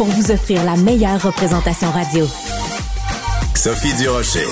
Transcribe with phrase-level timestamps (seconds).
[0.00, 2.26] pour vous offrir la meilleure représentation radio.
[3.54, 4.46] Sophie Durocher.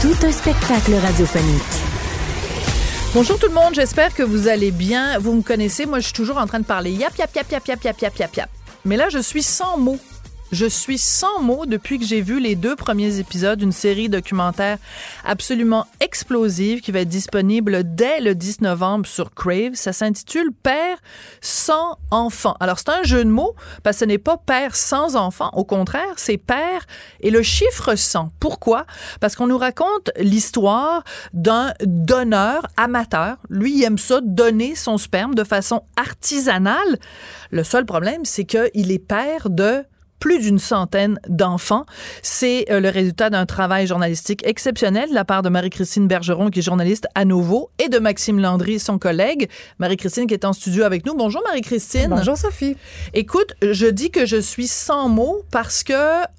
[0.00, 1.62] Tout un spectacle radiophonique.
[3.14, 5.20] Bonjour tout le monde, j'espère que vous allez bien.
[5.20, 7.68] Vous me connaissez, moi je suis toujours en train de parler yap yap yap yap
[7.68, 8.50] yap yap yap yap yap.
[8.84, 10.00] Mais là je suis sans mots.
[10.50, 14.78] Je suis sans mots depuis que j'ai vu les deux premiers épisodes d'une série documentaire
[15.22, 19.74] absolument explosive qui va être disponible dès le 10 novembre sur Crave.
[19.74, 20.96] Ça s'intitule Père
[21.42, 22.56] sans enfant.
[22.60, 25.50] Alors c'est un jeu de mots parce que ce n'est pas père sans enfant.
[25.52, 26.86] Au contraire, c'est père
[27.20, 28.30] et le chiffre 100.
[28.40, 28.86] Pourquoi?
[29.20, 33.36] Parce qu'on nous raconte l'histoire d'un donneur amateur.
[33.50, 36.98] Lui, il aime ça, donner son sperme de façon artisanale.
[37.50, 39.84] Le seul problème, c'est qu'il est père de
[40.18, 41.86] plus d'une centaine d'enfants.
[42.22, 46.60] C'est euh, le résultat d'un travail journalistique exceptionnel de la part de Marie-Christine Bergeron, qui
[46.60, 49.48] est journaliste à nouveau, et de Maxime Landry, son collègue.
[49.78, 51.14] Marie-Christine qui est en studio avec nous.
[51.14, 52.08] Bonjour Marie-Christine.
[52.10, 52.76] Bonjour Sophie.
[53.14, 55.92] Écoute, je dis que je suis sans mots parce que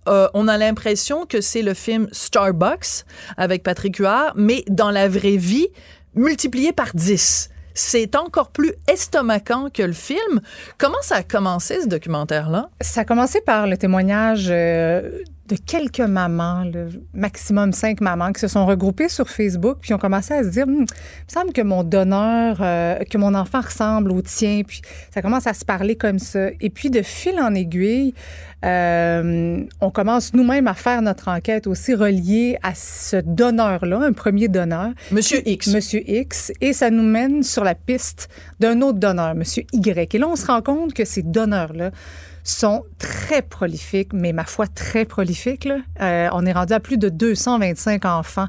[0.08, 3.06] euh, on a l'impression que c'est le film Starbucks
[3.38, 5.68] avec Patrick Huard, mais dans la vraie vie,
[6.16, 10.42] multiplié par 10 c'est encore plus estomacant que le film.
[10.78, 12.70] Comment ça a commencé, ce documentaire-là?
[12.82, 18.39] Ça a commencé par le témoignage euh, de quelques mamans, le maximum cinq mamans, qui
[18.39, 20.86] se sont regroupées sur Facebook, puis ont commencé à se dire, Hum, il me
[21.27, 24.82] semble que mon donneur, euh, que mon enfant ressemble au tien, puis
[25.14, 26.49] ça commence à se parler comme ça.
[26.61, 28.14] Et puis, de fil en aiguille,
[28.65, 34.48] euh, on commence nous-mêmes à faire notre enquête aussi reliée à ce donneur-là, un premier
[34.48, 34.92] donneur.
[35.11, 35.67] Monsieur X.
[35.67, 36.52] Monsieur X.
[36.61, 40.14] Et ça nous mène sur la piste d'un autre donneur, Monsieur Y.
[40.14, 41.92] Et là, on se rend compte que ces donneurs-là
[42.49, 45.70] sont très prolifiques, mais ma foi très prolifiques.
[46.02, 48.48] Euh, on est rendu à plus de 225 enfants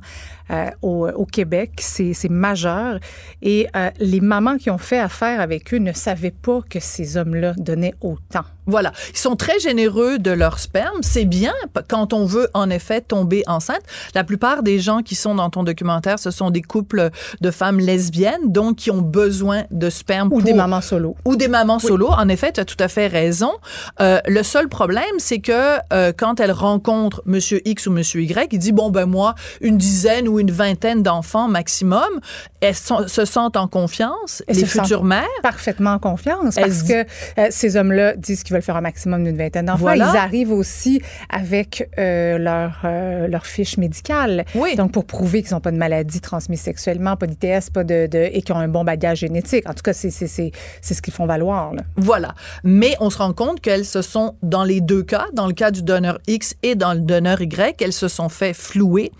[0.51, 1.73] euh, au, au, Québec.
[1.81, 2.99] C'est majeur.
[3.43, 7.17] Et euh, les mamans qui ont fait affaire avec eux ne savaient pas que ces
[7.17, 8.45] hommes-là donnaient autant.
[8.71, 8.93] Voilà.
[9.11, 11.03] Ils sont très généreux de leur sperme.
[11.03, 11.53] C'est bien
[11.89, 13.83] quand on veut, en effet, tomber enceinte.
[14.15, 17.11] La plupart des gens qui sont dans ton documentaire, ce sont des couples
[17.41, 20.29] de femmes lesbiennes, donc qui ont besoin de sperme.
[20.29, 20.43] Ou pour...
[20.43, 21.17] des mamans solo.
[21.25, 21.89] Ou des mamans oui.
[21.89, 22.09] solo.
[22.09, 23.53] En effet, tu as tout à fait raison.
[24.01, 28.53] Euh, le seul problème, c'est que euh, quand elle rencontre Monsieur X ou Monsieur Y,
[28.53, 32.21] il dit, bon, ben moi, une dizaine ou une vingtaine d'enfants maximum,
[32.61, 35.27] elles sont, se sentent en confiance, elles les futures mères.
[35.43, 37.05] Parfaitement en confiance, parce que
[37.39, 39.81] euh, ces hommes-là disent qu'ils veulent faire un maximum d'une vingtaine d'enfants.
[39.81, 40.11] Voilà.
[40.13, 44.45] Ils arrivent aussi avec euh, leur, euh, leur fiche médicale.
[44.55, 44.77] Oui.
[44.77, 48.19] Donc, pour prouver qu'ils n'ont pas de maladie transmise sexuellement, pas d'ITS, pas de, de,
[48.33, 49.69] et qu'ils ont un bon bagage génétique.
[49.69, 51.75] En tout cas, c'est ce qu'ils font valoir.
[51.75, 51.83] Là.
[51.97, 52.35] Voilà.
[52.65, 55.71] Mais on se rend compte qu'elles se sont, dans les deux cas, dans le cas
[55.71, 59.13] du donneur X et dans le donneur Y, elles se sont fait flouer.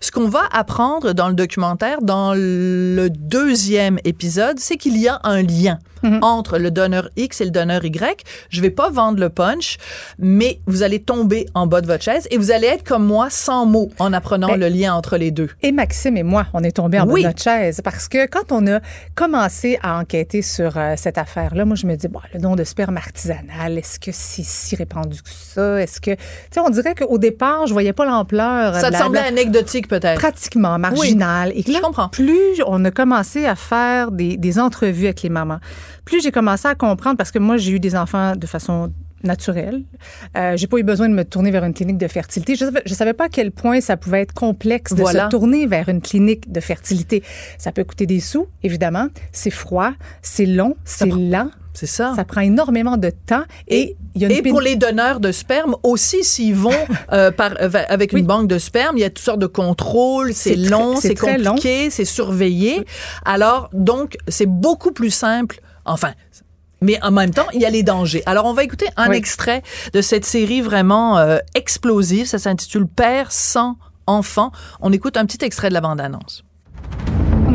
[0.00, 5.20] Ce qu'on va apprendre dans le documentaire, dans le deuxième épisode, c'est qu'il y a
[5.24, 6.18] un lien mm -hmm.
[6.22, 8.24] entre le donneur X et le donneur Y.
[8.50, 9.78] Je vais pas vendre le punch,
[10.18, 13.28] mais vous allez tomber en bas de votre chaise et vous allez être comme moi
[13.30, 15.50] sans mots en apprenant ben, le lien entre les deux.
[15.62, 17.22] Et Maxime et moi, on est tombés en oui.
[17.22, 18.80] bas de notre chaise parce que quand on a
[19.14, 22.64] commencé à enquêter sur euh, cette affaire-là, moi je me dis bon, le don de
[22.64, 25.80] sperme artisanal, est-ce que c'est si répandu que ça?
[25.80, 26.18] Est-ce que tu
[26.52, 28.74] sais, on dirait qu'au départ, je voyais pas l'ampleur.
[28.74, 30.18] Ça te la, semblait la, anecdotique peut-être.
[30.18, 31.52] Pratiquement marginal.
[31.54, 32.08] Oui, et là, je comprends.
[32.08, 35.60] Plus on a commencé à faire des, des entrevues avec les mamans,
[36.08, 38.90] plus j'ai commencé à comprendre parce que moi j'ai eu des enfants de façon
[39.24, 39.82] naturelle.
[40.36, 42.54] Euh, j'ai pas eu besoin de me tourner vers une clinique de fertilité.
[42.54, 45.26] Je savais, je savais pas à quel point ça pouvait être complexe de voilà.
[45.26, 47.22] se tourner vers une clinique de fertilité.
[47.58, 49.08] Ça peut coûter des sous, évidemment.
[49.32, 51.50] C'est froid, c'est long, c'est lent.
[51.74, 52.12] C'est ça.
[52.16, 53.44] Ça prend énormément de temps.
[53.68, 56.70] Et, et, et pour les donneurs de sperme aussi, s'ils vont
[57.12, 57.52] euh, par,
[57.88, 58.24] avec une oui.
[58.24, 60.34] banque de sperme, il y a toutes sortes de contrôles.
[60.34, 62.78] C'est long, c'est compliqué, c'est surveillé.
[62.78, 62.84] Oui.
[63.24, 65.60] Alors, donc, c'est beaucoup plus simple.
[65.88, 66.12] Enfin,
[66.80, 68.22] Mais en même temps, il y a les dangers.
[68.26, 69.16] Alors, on va écouter un Oui.
[69.16, 69.62] extrait
[69.94, 72.26] de cette série vraiment euh, explosive.
[72.26, 73.76] Ça s'intitule Père sans
[74.06, 74.52] enfant.
[74.80, 76.44] On écoute un petit extrait de la bande-annonce.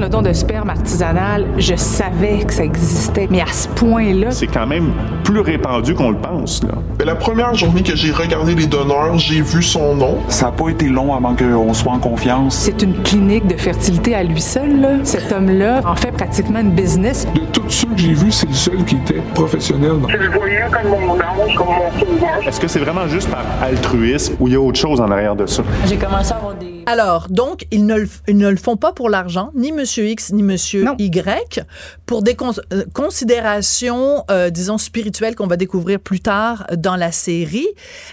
[0.04, 4.48] Le don de sperme artisanal, je savais que ça existait, mais à ce point-là, C'est
[4.48, 4.92] quand même
[5.24, 6.62] plus répandu qu'on le pense.
[6.62, 6.74] Là.
[7.00, 10.18] Mais la première journée que j'ai regardé les donneurs, j'ai vu son nom.
[10.28, 12.54] Ça n'a pas été long avant qu'on soit en confiance.
[12.54, 14.82] c'est une clinique de fertilité à lui seul.
[14.82, 14.90] là.
[15.04, 17.26] Cet homme-là en fait pratiquement une business.
[17.34, 19.94] De tous ceux que j'ai vus, c'est le seul qui était professionnel.
[20.10, 22.46] Je le voyais comme mon ange, comme mon sauveur.
[22.46, 25.38] Est-ce que c'est vraiment juste par altruisme ou il y a autre chose en arrière
[25.38, 25.64] de ça?
[25.88, 26.73] J'ai commencé à avoir des.
[26.86, 30.32] Alors, donc, ils ne, le, ils ne le font pas pour l'argent, ni Monsieur X,
[30.32, 30.96] ni Monsieur Non.
[31.00, 31.66] Y,
[32.06, 37.12] pour des cons- euh, considérations, euh, disons, spirituelles qu'on va découvrir plus tard dans la
[37.12, 37.68] série.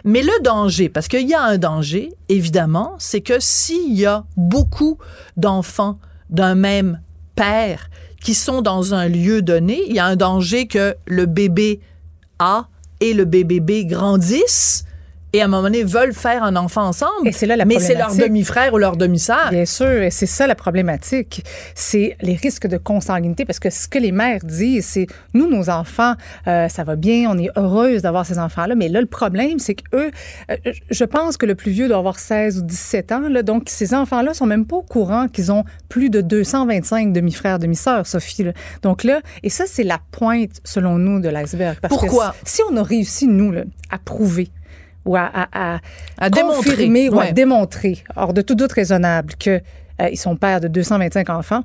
[0.05, 4.25] Mais le danger, parce qu'il y a un danger, évidemment, c'est que s'il y a
[4.37, 4.99] beaucoup
[5.37, 5.99] d'enfants
[6.31, 7.01] d'un même
[7.35, 7.91] père
[8.23, 11.81] qui sont dans un lieu donné, il y a un danger que le bébé
[12.39, 12.69] A
[13.01, 14.85] et le bébé B grandissent
[15.33, 17.27] et à un moment donné veulent faire un enfant ensemble.
[17.27, 19.51] Et c'est là la Mais c'est leur demi-frère ou leur demi-sœur.
[19.51, 21.45] Bien sûr, et c'est ça la problématique.
[21.75, 25.71] C'est les risques de consanguinité, parce que ce que les mères disent, c'est nous, nos
[25.71, 26.15] enfants,
[26.47, 29.75] euh, ça va bien, on est heureuse d'avoir ces enfants-là, mais là, le problème, c'est
[29.75, 30.11] que eux,
[30.51, 30.57] euh,
[30.91, 33.95] je pense que le plus vieux doit avoir 16 ou 17 ans, là, donc ces
[33.95, 38.45] enfants-là sont même pas au courant qu'ils ont plus de 225 demi-frères, demi-sœurs, Sophie.
[38.45, 38.53] là.
[38.83, 41.79] Donc là, et ça, c'est la pointe, selon nous, de l'iceberg.
[41.89, 42.31] Pourquoi?
[42.31, 44.51] Que si on a réussi, nous, là, à prouver
[45.05, 45.81] ou à, à, à,
[46.19, 49.61] À démontrer, confirmer ou à démontrer, hors de tout doute raisonnable, que
[50.01, 51.65] euh, sont pères de 225 enfants.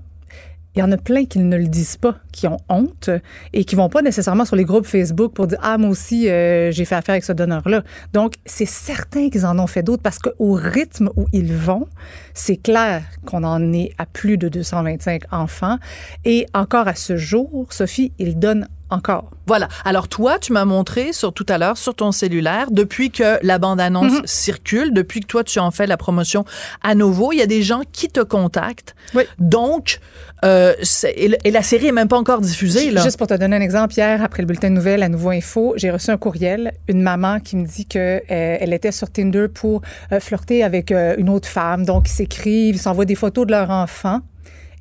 [0.76, 3.10] Il y en a plein qui ne le disent pas, qui ont honte
[3.54, 6.70] et qui vont pas nécessairement sur les groupes Facebook pour dire ah moi aussi euh,
[6.72, 7.82] j'ai fait affaire avec ce donneur-là.
[8.12, 11.88] Donc c'est certain qu'ils en ont fait d'autres parce qu'au rythme où ils vont,
[12.34, 15.78] c'est clair qu'on en est à plus de 225 enfants
[16.26, 19.32] et encore à ce jour, Sophie, ils donnent encore.
[19.48, 19.68] Voilà.
[19.84, 23.58] Alors toi, tu m'as montré sur tout à l'heure sur ton cellulaire depuis que la
[23.58, 24.22] bande-annonce Mhm.
[24.26, 26.46] circule, depuis que toi tu en fais la promotion
[26.84, 28.96] à nouveau, il y a des gens qui te contactent.
[29.14, 29.24] Oui.
[29.40, 30.00] Donc
[30.44, 30.74] euh,
[31.16, 33.02] et, la série est même pas encore diffusée là.
[33.02, 35.74] Juste pour te donner un exemple, hier, après le bulletin de nouvelles à Nouveau Info,
[35.78, 39.48] j'ai reçu un courriel, une maman qui me dit que euh, elle était sur Tinder
[39.48, 41.86] pour euh, flirter avec une autre femme.
[41.86, 44.20] Donc, ils s'écrivent, ils s'envoient des photos de leur enfant.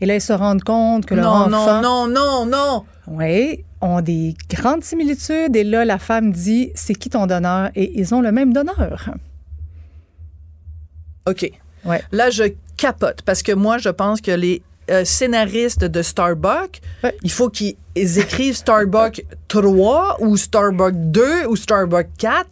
[0.01, 1.81] Et là, ils se rendent compte que leur non, enfant...
[1.81, 2.85] non, non, non, non.
[3.07, 5.55] Oui, ont des grandes similitudes.
[5.55, 7.71] Et là, la femme dit, c'est qui ton donneur?
[7.75, 9.11] Et ils ont le même donneur.
[11.27, 11.51] OK.
[11.85, 12.03] Ouais.
[12.13, 12.45] Là, je
[12.77, 17.17] capote parce que moi, je pense que les euh, scénaristes de Starbucks, Ouais.
[17.23, 22.47] il faut qu'ils écrivent Starbucks 3 ou Starbucks 2 ou Starbucks 4.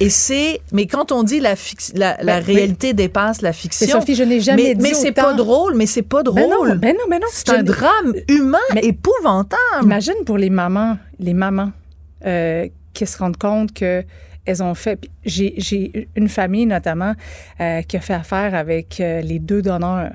[0.00, 2.54] Et c'est, mais quand on dit la, fix- la, la Ben, oui.
[2.54, 3.86] réalité dépasse la fiction.
[3.86, 6.40] Mais Sophie, je n'ai jamais mais, dit mais c'est pas drôle, mais c'est pas drôle.
[6.42, 7.26] Ben non, ben non, ben non.
[7.32, 9.58] c'est un drame humain Mais- épouvantable.
[9.82, 11.70] Imagine pour les mamans, les mamans
[12.26, 14.04] euh, qui se rendent compte que
[14.44, 14.98] elles ont fait.
[15.24, 17.14] j'ai une famille notamment
[17.60, 20.12] euh, qui a fait affaire avec euh, les deux donneurs.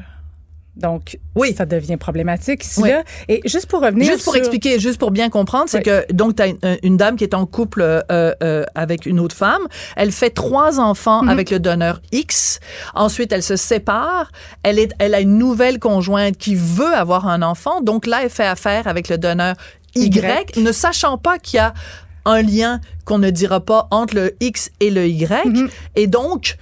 [0.77, 1.53] Donc, Oui.
[1.57, 2.89] ça devient problématique ici Oui.
[2.89, 3.03] là.
[3.27, 5.83] Et juste pour revenir Juste pour sur- expliquer, juste pour bien comprendre, c'est Oui.
[5.83, 8.01] que donc tu as une, une dame qui est en couple euh,
[8.43, 9.61] euh, avec une autre femme.
[9.95, 11.29] Elle fait trois enfants Mhm.
[11.29, 12.59] avec le donneur X.
[12.95, 14.31] Ensuite, elle se sépare.
[14.63, 17.81] Elle est, elle a une nouvelle conjointe qui veut avoir un enfant.
[17.81, 19.55] Donc là, elle fait affaire avec le donneur
[19.95, 20.57] Y, Y.
[20.57, 21.73] ne sachant pas qu'il y a
[22.25, 25.45] un lien qu'on ne dira pas entre le X et le Y.
[25.45, 25.69] Mhm.
[25.95, 26.57] Et donc,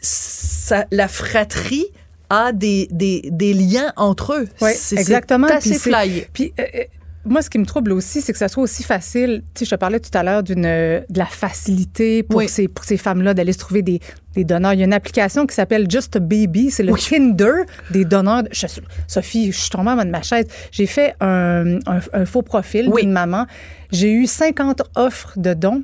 [0.00, 1.86] ça, la fratrie
[2.30, 4.48] a des, des, des liens entre eux.
[4.60, 5.46] Oui, C'est- c'est exactement.
[5.48, 6.26] assez Puis.
[6.32, 6.84] Puis euh, euh,
[7.24, 9.42] moi, ce qui me trouble aussi, c'est que ça soit aussi facile.
[9.52, 12.48] Tu sais, je te parlais tout à l'heure d'une euh, de la facilité pour Oui.
[12.48, 14.00] ces pour ces femmes-là d'aller se trouver des,
[14.34, 14.72] des donneurs.
[14.72, 17.00] Il y a une application qui s'appelle Just a Baby, c'est le Oui.
[17.00, 18.44] Tinder des donneurs.
[18.50, 18.66] je-
[19.06, 20.46] Sophie, je suis tombée en bas de ma chaise.
[20.70, 23.02] J'ai fait un, un- un faux profil Oui.
[23.02, 23.46] d'une maman.
[23.92, 25.82] J'ai eu 50 offres de dons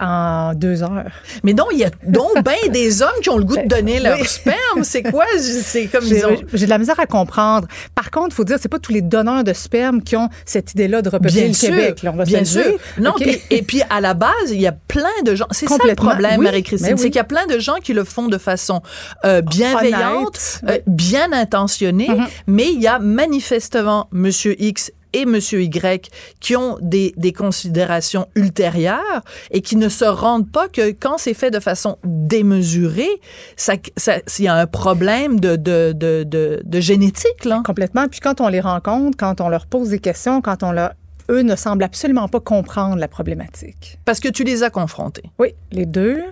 [0.00, 1.10] en deux heures.
[1.44, 4.00] Mais non, il y a donc bien des hommes qui ont le goût de donner
[4.00, 4.26] leur oui.
[4.26, 4.82] sperme.
[4.82, 5.24] C'est quoi?
[5.38, 6.30] C'est comme J'ai ont...
[6.52, 7.68] de la misère à comprendre.
[7.94, 10.72] Par contre, il faut dire, c'est pas tous les donneurs de sperme qui ont cette
[10.72, 12.02] idée-là de repeupler le sûr, Québec.
[12.02, 12.78] là, on va bien sûr.
[12.98, 13.14] Non,
[13.50, 15.46] et puis à la base, il y a plein de gens.
[15.50, 16.98] C'est ça le problème, Oui, Marie-Christine, oui.
[16.98, 18.82] c'est qu'il y a plein de gens qui le font de façon
[19.24, 22.26] euh, bienveillante, euh, bien intentionnée, Mhm.
[22.46, 28.26] mais il y a manifestement Monsieur X et Monsieur Y qui ont des, des considérations
[28.34, 33.08] ultérieures et qui ne se rendent pas que quand c'est fait de façon démesurée,
[33.56, 37.62] ça, ça, il y a un problème de, de, de, de, de génétique, là.
[37.64, 38.08] Complètement.
[38.08, 40.92] Puis quand on les rencontre, quand on leur pose des questions, quand on leur
[41.30, 43.98] eux ne semblent absolument pas comprendre la problématique.
[44.04, 45.22] Parce que tu les as confrontés.
[45.38, 46.22] Oui, les deux.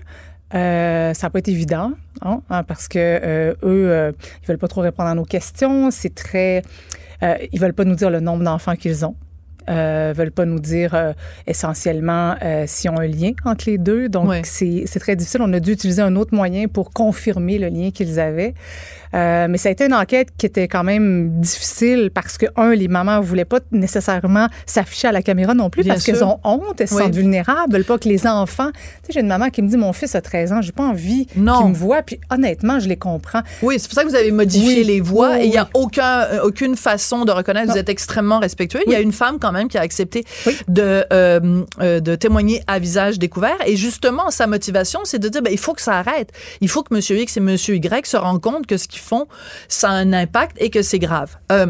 [0.54, 1.92] Euh, ça n'a pas été évident,
[2.22, 5.90] hein, hein, parce que euh, eux, euh, ils veulent pas trop répondre à nos questions.
[5.90, 6.62] C'est très,
[7.22, 9.16] euh, ils veulent pas nous dire le nombre d'enfants qu'ils ont.
[9.70, 11.12] euh, veulent pas nous dire euh,
[11.46, 14.08] essentiellement euh, s'ils ont un lien entre les deux.
[14.08, 14.40] Donc, Ouais.
[14.44, 15.40] c'est c'est très difficile.
[15.42, 18.54] On a dû utiliser un autre moyen pour confirmer le lien qu'ils avaient.
[19.14, 22.74] Euh, mais ça a été une enquête qui était quand même difficile parce que, un,
[22.74, 26.38] les mamans voulaient pas nécessairement s'afficher à la caméra non plus Bien parce qu'elles ont
[26.44, 27.02] honte, elles Oui.
[27.02, 28.70] sentent vulnérables, veulent pas que les enfants.
[28.72, 30.84] Tu sais, j'ai une maman qui me dit Mon fils a 13 ans, j'ai pas
[30.84, 32.02] envie qu'il me voit.
[32.02, 33.42] Puis, honnêtement, je les comprends.
[33.62, 34.84] Oui, c'est pour ça que vous avez modifié Oui.
[34.84, 37.68] les voix Oui, et il n'y a aucun, euh, aucune façon de reconnaître.
[37.68, 37.72] Non.
[37.74, 38.80] Vous êtes extrêmement respectueux.
[38.86, 40.24] Il y a une femme quand même qui a accepté
[40.68, 43.56] de, euh, euh, de témoigner à visage découvert.
[43.66, 46.30] Et justement, sa motivation, c'est de dire, ben, il faut que ça arrête.
[46.60, 49.26] Il faut que Monsieur X et Monsieur Y se rendent compte que ce qu'ils font,
[49.68, 51.36] ça a un impact et que c'est grave.
[51.52, 51.66] Euh,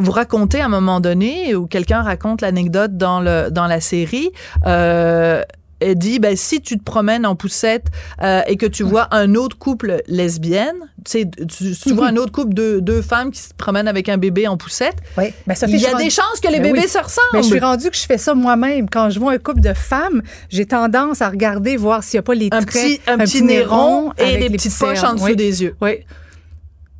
[0.00, 4.30] vous racontez à un moment donné, ou quelqu'un raconte l'anecdote dans, le, dans la série,
[4.66, 5.42] euh,
[5.80, 7.86] elle dit, ben, si tu te promènes en poussette
[8.22, 10.74] euh, et que tu vois un autre couple lesbienne,
[11.04, 14.18] tu tu, tu vois un autre couple de deux femmes qui se promènent avec un
[14.18, 15.32] bébé en poussette, Oui.
[15.46, 16.88] Ben, Sophie, il y a des chances que les Ben bébés oui.
[16.88, 17.28] se ressemblent.
[17.32, 18.90] Mais je suis rendue que je fais ça moi-même.
[18.90, 22.22] Quand je vois un couple de femmes, j'ai tendance à regarder, voir s'il n'y a
[22.22, 25.14] pas les un traits, petit, un petit nez rond et des les petites poches en
[25.14, 25.36] dessous Oui.
[25.36, 25.76] des yeux.
[25.80, 26.04] Oui.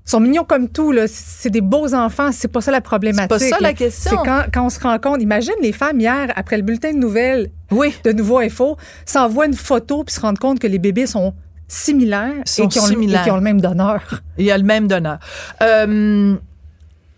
[0.09, 1.05] Ils sont mignons comme tout, là.
[1.07, 2.31] C'est des beaux enfants.
[2.33, 3.31] C'est pas ça la problématique.
[3.39, 4.11] C'est pas ça la question.
[4.11, 5.21] C'est quand, quand on se rend compte.
[5.21, 7.95] Imagine les femmes hier, après le bulletin de nouvelles Oui.
[8.05, 11.35] de Nouveau Info, s'envoient une photo puis se rendent compte que les bébés sont
[11.69, 13.25] similaires, Sont et, qui ont, le- et similaires.
[13.25, 14.01] qui ont le même donneur.
[14.39, 15.19] Il y a le même donneur.
[15.63, 16.37] Euh,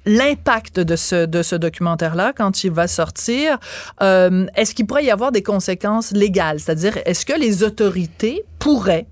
[0.06, 3.58] L'impact de ce, de ce documentaire-là, quand il va sortir,
[4.02, 6.58] euh, est-ce qu'il pourrait y avoir des conséquences légales?
[6.58, 9.06] C'est-à-dire, est-ce que les autorités pourraient,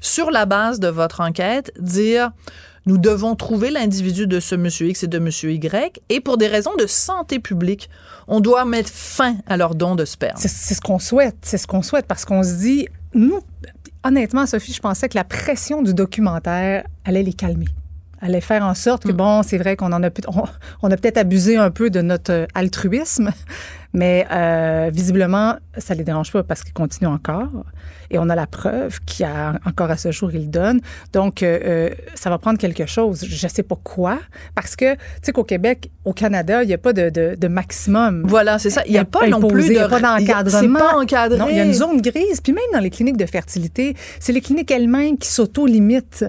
[0.00, 2.30] sur la base de votre enquête, dire
[2.86, 6.46] nous devons trouver l'individu de ce monsieur X et de monsieur Y, et pour des
[6.46, 7.88] raisons de santé publique,
[8.28, 10.36] on doit mettre fin à leur don de sperme.
[10.36, 11.36] C'est ce qu'on souhaite.
[11.42, 13.40] C'est ce qu'on souhaite parce qu'on se dit, nous,
[14.02, 17.66] honnêtement, Sophie, je pensais que la pression du documentaire allait les calmer.
[18.26, 19.16] Allait faire en sorte que, Mm.
[19.16, 20.44] bon, c'est vrai qu'on en a, on,
[20.82, 23.30] on a peut-être abusé un peu de notre euh, altruisme,
[23.92, 27.50] mais euh, visiblement, ça les dérange pas parce qu'ils continuent encore.
[28.10, 30.80] Et on a la preuve qu'il y a encore à ce jour, ils le donnent.
[31.12, 33.24] Donc, euh, ça va prendre quelque chose.
[33.28, 34.18] Je sais pas quoi,
[34.54, 37.48] parce que, tu sais qu'au Québec, au Canada, il n'y a pas de, de, de
[37.48, 38.22] maximum.
[38.26, 38.82] Voilà, c'est ça.
[38.86, 39.72] Il n'y a pas non plus de...
[39.72, 40.78] il y a pas d'encadrement.
[40.78, 41.38] Pas encadré.
[41.38, 42.40] Non, il y a une zone grise.
[42.42, 46.24] Puis même dans les cliniques de fertilité, c'est les cliniques elles-mêmes qui s'auto-limitent.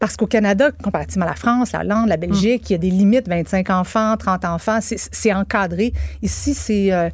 [0.00, 2.90] Parce qu'au Canada, comparativement à la France, la Hollande, la Belgique, il y a des
[2.90, 5.92] limites, 25 enfants, 30 enfants, c'est- encadré.
[6.22, 7.10] Ici, c'est euh,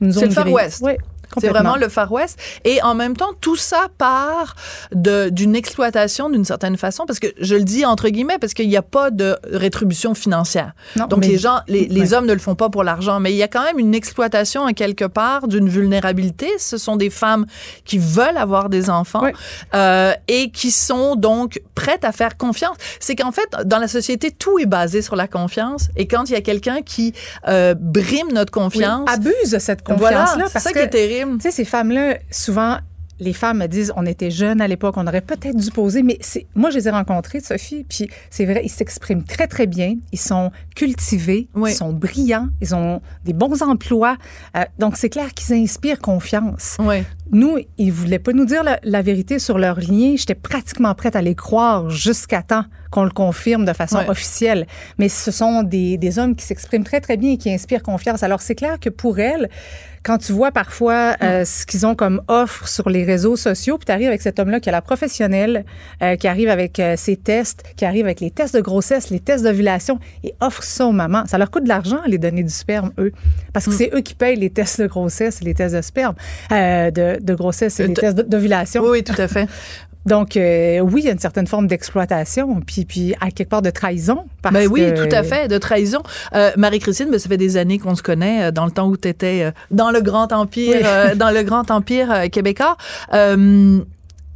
[0.00, 0.52] une zone C'est le Far.
[0.52, 0.80] West.
[0.82, 0.92] Oui,
[1.40, 2.38] C'est vraiment le Far West.
[2.64, 4.54] Et en même temps, tout ça part
[4.92, 8.76] d'une exploitation d'une certaine façon, parce que je le dis entre guillemets, parce qu'il n'y
[8.76, 10.72] a pas de rétribution financière.
[10.96, 12.14] Non, Donc mais- les gens, les, les Ouais.
[12.14, 14.62] hommes ne le font pas pour l'argent, mais il y a quand même une exploitation
[14.62, 16.50] en quelque part d'une vulnérabilité.
[16.58, 17.46] Ce sont des femmes
[17.84, 19.32] qui veulent avoir des enfants Ouais.
[19.74, 22.76] euh, et qui sont donc prêtes à faire confiance.
[23.00, 25.88] C'est qu'en fait, dans la société, tout est basé sur la confiance.
[25.96, 27.12] Et quand il y a quelqu'un qui
[27.48, 30.44] euh, brime notre Oui, confiance, abuse de cette voilà, confiance-là.
[30.46, 31.17] c'est parce ça que, qui est terrible.
[31.24, 32.78] Tu sais, ces femmes-là, souvent,
[33.20, 36.18] les femmes me disent, on était jeunes à l'époque, on aurait peut-être dû poser, mais
[36.20, 39.96] c'est, moi, je les ai rencontrées, Sophie, puis c'est vrai, ils s'expriment très, très bien,
[40.12, 41.72] ils sont cultivés, Oui.
[41.72, 44.16] ils sont brillants, ils ont des bons emplois,
[44.56, 46.76] Euh, donc c'est clair qu'ils inspirent confiance.
[47.32, 50.14] Nous, ils voulaient pas nous dire la, la vérité sur leur lien.
[50.16, 54.66] J'étais pratiquement prête à les croire jusqu'à temps qu'on le confirme de façon officielle.
[54.98, 58.22] Mais ce sont des, des hommes qui s'expriment très, très bien et qui inspirent confiance.
[58.22, 59.50] Alors, c'est clair que pour elles,
[60.02, 63.86] quand tu vois parfois euh, ce qu'ils ont comme offre sur les réseaux sociaux, puis
[63.86, 65.64] tu arrives avec cet homme-là qui a la professionnelle,
[66.02, 69.20] euh, qui arrive avec euh, ses tests, qui arrive avec les tests de grossesse, les
[69.20, 71.24] tests d'ovulation, et offre ça aux mamans.
[71.26, 73.12] Ça leur coûte de l'argent les donner du sperme, eux.
[73.52, 76.14] Parce que c'est eux qui payent les tests de grossesse et les tests de sperme,
[76.50, 78.82] de, de grossesse et les tests d'ovulation.
[78.82, 79.48] Oui, oui, tout à fait.
[80.06, 83.62] Donc, euh, oui, il y a une certaine forme d'exploitation, puis, puis à quelque part
[83.62, 84.24] de trahison.
[84.42, 86.02] Parce Ben oui, que- tout à fait, de trahison.
[86.34, 88.96] Euh, Marie-Christine, ben, ça fait des années qu'on se connaît, euh, dans le temps où
[88.96, 90.82] tu étais dans le grand empire, Oui.
[90.84, 92.76] euh, dans le grand empire québécois.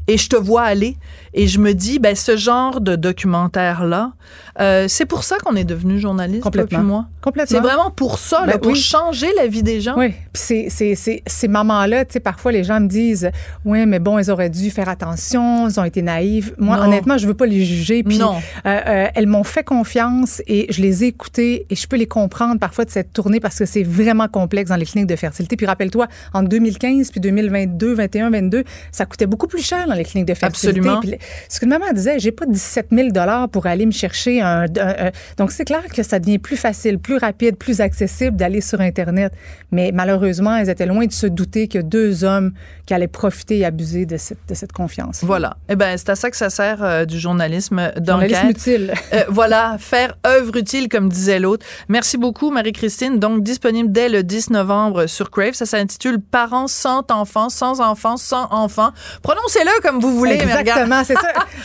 [0.09, 0.97] Et je te vois aller
[1.35, 4.12] et je me dis, ben, ce genre de documentaire-là,
[4.61, 6.83] euh, c'est pour ça qu'on est devenu journaliste, Complètement.
[6.83, 7.07] moi.
[7.23, 7.57] Complètement.
[7.59, 8.79] C'est vraiment pour ça, là, Ben pour oui.
[8.79, 9.95] changer la vie des gens.
[9.97, 13.31] Oui, puis c'est, c'est, c'est, ces mamans-là, tu sais, parfois les gens me disent,
[13.65, 16.55] oui, mais bon, elles auraient dû faire attention, elles ont été naïves.
[16.59, 16.83] Moi, Non.
[16.85, 18.03] honnêtement, je veux pas les juger.
[18.03, 18.35] Puis, Non.
[18.67, 22.07] euh, euh, elles m'ont fait confiance et je les ai écoutées et je peux les
[22.07, 25.57] comprendre parfois de cette tournée parce que c'est vraiment complexe dans les cliniques de fertilité.
[25.57, 30.03] Puis rappelle-toi, en 2015 puis 2022, 21, 22, ça coûtait beaucoup plus cher dans les
[30.03, 30.81] les cliniques de fertilité.
[30.81, 31.01] Absolument.
[31.01, 31.11] Puis,
[31.49, 34.62] ce que maman disait, j'ai pas 17 000 dollars pour aller me chercher un.
[34.64, 38.61] un- un- donc c'est clair que ça devient plus facile, plus rapide, plus accessible d'aller
[38.61, 39.33] sur Internet.
[39.71, 42.52] Mais malheureusement, elles étaient loin de se douter que deux hommes
[42.87, 45.21] qui allaient profiter et abuser de cette, de cette confiance.
[45.23, 45.57] Voilà.
[45.69, 48.31] Eh ben, c'est à ça que ça sert euh, du journalisme d'enquête.
[48.31, 48.95] Journalisme utile.
[49.14, 51.64] Euh, voilà, faire œuvre utile, comme disait l'autre.
[51.88, 53.19] Merci beaucoup, Marie-Christine.
[53.19, 55.55] Donc, disponible dès le 10 novembre sur Crave.
[55.55, 58.91] Ça s'intitule Parents sans enfants, sans enfants, sans enfants.
[59.23, 60.35] Prononcez-le comme vous voulez.
[60.35, 61.05] Exactement,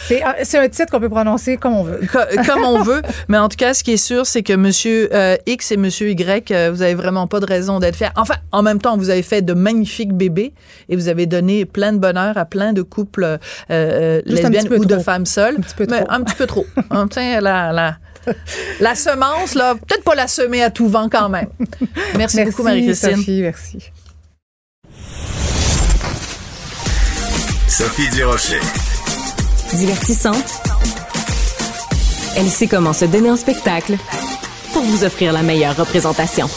[0.07, 0.35] c'est ça.
[0.43, 2.01] C'est un- titre qu'on peut prononcer comme on veut.
[2.11, 3.01] Co- comme on veut.
[3.27, 6.09] Mais en tout cas, ce qui est sûr, c'est que Monsieur euh, X et Monsieur
[6.09, 8.09] Y, euh, vous avez vraiment pas de raison d'être fiers.
[8.15, 10.53] Enfin, en même temps, vous avez fait de magnifiques bébés
[10.89, 13.37] et vous avez donné plein de bonheur à plein de couples euh,
[13.71, 15.55] euh, lesbiennes ou de femmes seules.
[15.57, 16.11] Un petit peu Mais trop.
[16.11, 16.65] un petit peu trop.
[16.91, 17.97] Hein, tiens, la, la,
[18.81, 21.47] la semence, là, peut-être pas la semer à tout vent quand même.
[22.17, 23.15] Merci, beaucoup, Marie-Christine.
[23.15, 23.91] Sophie, merci.
[27.67, 28.59] Sophie Durocher.
[29.75, 30.61] Divertissante.
[32.37, 33.95] Elle sait comment se donner en spectacle
[34.73, 36.47] pour vous offrir la meilleure représentation.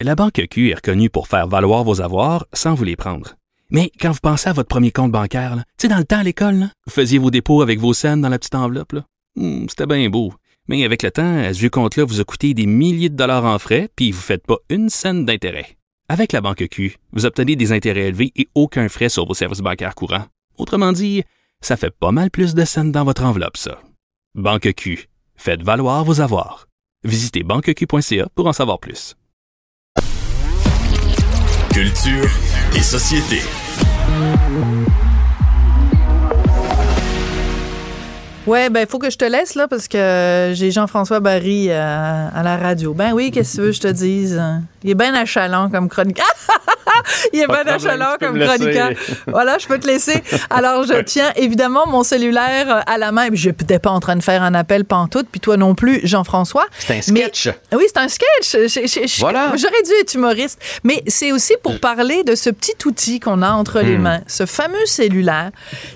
[0.00, 3.34] La Banque Q est reconnue pour faire valoir vos avoirs sans vous les prendre.
[3.70, 6.22] Mais quand vous pensez à votre premier compte bancaire, tu sais, dans le temps à
[6.22, 8.94] l'école, vous faisiez vos dépôts avec vos scènes dans la petite enveloppe.
[9.36, 10.32] Hmm, C'était bien beau.
[10.68, 13.58] Mais avec le temps, ce vieux compte-là vous a coûté des milliers de dollars en
[13.58, 15.76] frais, puis vous ne faites pas une scène d'intérêt.
[16.10, 19.60] Avec la Banque Q, vous obtenez des intérêts élevés et aucun frais sur vos services
[19.60, 20.24] bancaires courants.
[20.58, 21.22] Autrement dit,
[21.60, 23.80] ça fait pas mal plus de scènes dans votre enveloppe, ça.
[24.34, 26.68] Banque Q, faites valoir vos avoirs.
[27.04, 29.14] Visitez banqueq.ca pour en savoir plus.
[31.72, 32.30] Culture
[32.74, 33.40] et société.
[38.48, 42.28] Ouais, ben, il faut que je te laisse, là, parce que j'ai Jean-François Barry euh,
[42.32, 42.94] à la radio.
[42.94, 44.42] Ben oui, qu'est-ce que tu veux que je te dise?
[44.84, 46.26] Il est bien achalant comme chroniqueur.
[47.32, 48.90] Il est bien achalant comme chroniqueur.
[49.26, 50.22] Voilà, je peux te laisser.
[50.50, 53.28] Alors, je tiens évidemment mon cellulaire euh, à la main.
[53.32, 56.66] Je n'étais pas en train de faire un appel pantoute, puis toi non plus, Jean-François.
[56.78, 57.48] C'est un Mais- sketch.
[57.72, 58.28] oui, c'est un sketch.
[58.52, 59.52] Je- je- je- Voilà.
[59.56, 60.60] J'aurais dû être humoriste.
[60.84, 64.02] Mais c'est aussi pour parler de ce petit outil qu'on a entre les Hmm.
[64.02, 65.50] mains, ce fameux cellulaire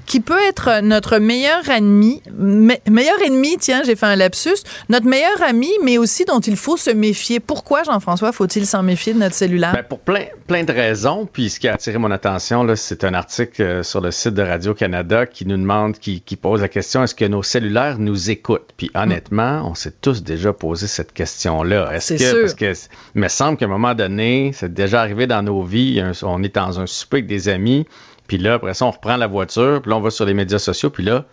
[0.06, 4.56] qui peut être notre meilleur ennemi, me- meilleur ennemi, tiens, j'ai fait un lapsus,
[4.88, 7.40] notre meilleur ami, mais aussi dont il faut se méfier.
[7.40, 9.72] Pourquoi, Jean-François, faut-il s'en méfier de notre cellulaire?
[9.72, 11.26] Ben, pour plein, plein de raisons.
[11.32, 14.42] Puis ce qui a attiré mon attention, c'est un article euh, sur le site de
[14.42, 18.70] Radio-Canada qui nous demande, qui, qui pose la question est-ce que nos cellulaires nous écoutent?
[18.76, 21.92] Puis honnêtement, on s'est tous déjà posé cette question-là.
[21.94, 22.18] Est-ce Hmm.
[22.18, 22.40] C'est que, sûr.
[22.40, 22.72] parce que
[23.14, 26.54] il me semble qu'à un moment donné, c'est déjà arrivé dans nos vies, on est
[26.54, 27.86] dans un souper avec des amis,
[28.26, 30.58] puis là, après ça, on reprend la voiture, puis là, on va sur les médias
[30.58, 31.24] sociaux, puis là,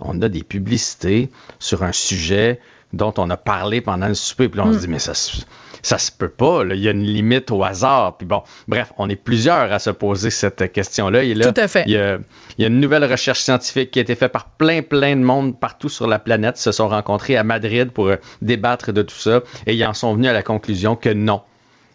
[0.00, 2.58] on a des publicités sur un sujet
[2.92, 5.42] dont on a parlé pendant le souper, puis là, on se dit, mais ça, se-
[5.82, 6.74] ça se peut pas, là.
[6.74, 8.16] il y a une limite au hasard.
[8.16, 11.22] Puis bon, bref, on est plusieurs à se poser cette question-là.
[11.24, 11.84] Et là, Tout à fait.
[11.86, 12.18] Il y, a,
[12.58, 15.22] il y a une nouvelle recherche scientifique qui a été faite par plein, plein de
[15.22, 19.16] monde partout sur la planète, se sont rencontrés à Madrid pour euh, débattre de tout
[19.16, 21.42] ça, et ils en sont venus à la conclusion que non,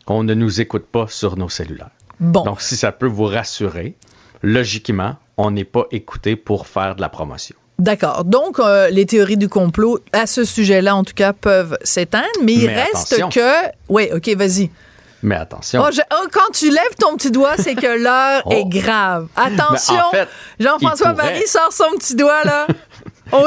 [0.06, 1.90] qu'on ne nous écoute pas sur nos cellulaires.
[2.20, 2.44] Bon.
[2.44, 3.96] Donc, si ça peut vous rassurer,
[4.42, 7.56] logiquement, on n'est pas écouté pour faire de la promotion.
[7.78, 8.24] D'accord.
[8.24, 12.54] Donc, euh, les théories du complot, à ce sujet-là, en tout cas, peuvent s'éteindre, mais
[12.54, 13.30] il reste attention.
[13.30, 13.68] que...
[13.90, 14.70] Oui, OK, vas-y.
[15.24, 15.84] Mais attention.
[15.86, 18.52] Oh, je- oh, quand tu lèves ton petit doigt, c'est que l'heure Oh.
[18.52, 19.28] est grave.
[19.36, 21.32] Attention, Mais en fait, Jean-François pourrait.
[21.34, 22.68] Barry sort son petit doigt, là.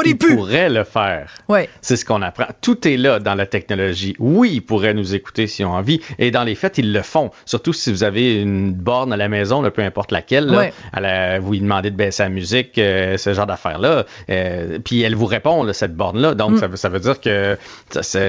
[0.05, 0.35] Il plus.
[0.35, 1.33] pourrait le faire.
[1.47, 1.69] Ouais.
[1.81, 2.45] C'est ce qu'on apprend.
[2.61, 4.15] Tout est là dans la technologie.
[4.19, 6.01] Oui, ils pourraient nous écouter si on a envie.
[6.17, 7.31] Et dans les faits, ils le font.
[7.45, 10.73] Surtout si vous avez une borne à la maison, là, peu importe laquelle, là, Ouais.
[10.93, 14.05] à la- vous lui demandez de baisser la musique, euh, ce genre d'affaires-là.
[14.29, 16.35] Euh, puis elle vous répond, là, cette borne-là.
[16.35, 16.57] Donc, Mm.
[16.57, 17.57] ça, veut- ça veut dire que
[18.01, 18.19] ça,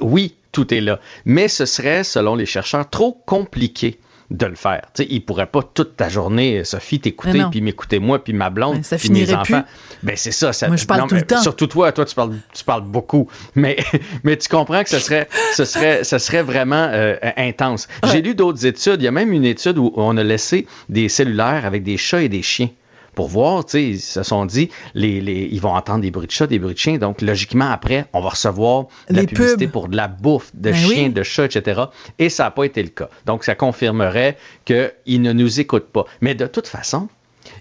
[0.00, 0.98] oui, tout est là.
[1.24, 3.98] Mais ce serait, selon les chercheurs, trop compliqué
[4.30, 4.82] de le faire.
[4.94, 8.34] Tu sais, ils pourraient pas toute ta journée, Sophie, Mais t'écouter, puis m'écouter moi, puis
[8.34, 9.62] ma blonde, puis mes enfants.
[9.62, 10.02] plus.
[10.02, 10.68] Ben c'est ça, ça.
[10.68, 11.40] Moi, je parle tout le temps.
[11.40, 13.78] Surtout toi, toi tu parles, tu parles beaucoup, mais
[14.24, 17.88] mais tu comprends que ce serait, ce serait, ce serait vraiment euh, intense.
[18.04, 19.00] J'ai lu d'autres études.
[19.00, 22.22] Il y a même une étude où on a laissé des cellulaires avec des chats
[22.22, 22.68] et des chiens
[23.18, 26.28] pour voir, tu sais, ils se sont dit, les, les, ils vont entendre des bruits
[26.28, 29.64] de chats, des bruits de chiens, donc logiquement après, on va recevoir de la publicité
[29.66, 29.72] pubs.
[29.72, 31.10] pour de la bouffe, de Ben chiens, oui.
[31.10, 31.80] de chats, etc.
[32.20, 33.08] Et ça n'a pas été le cas.
[33.26, 36.04] Donc ça confirmerait qu'ils ne nous écoutent pas.
[36.20, 37.08] Mais de toute façon,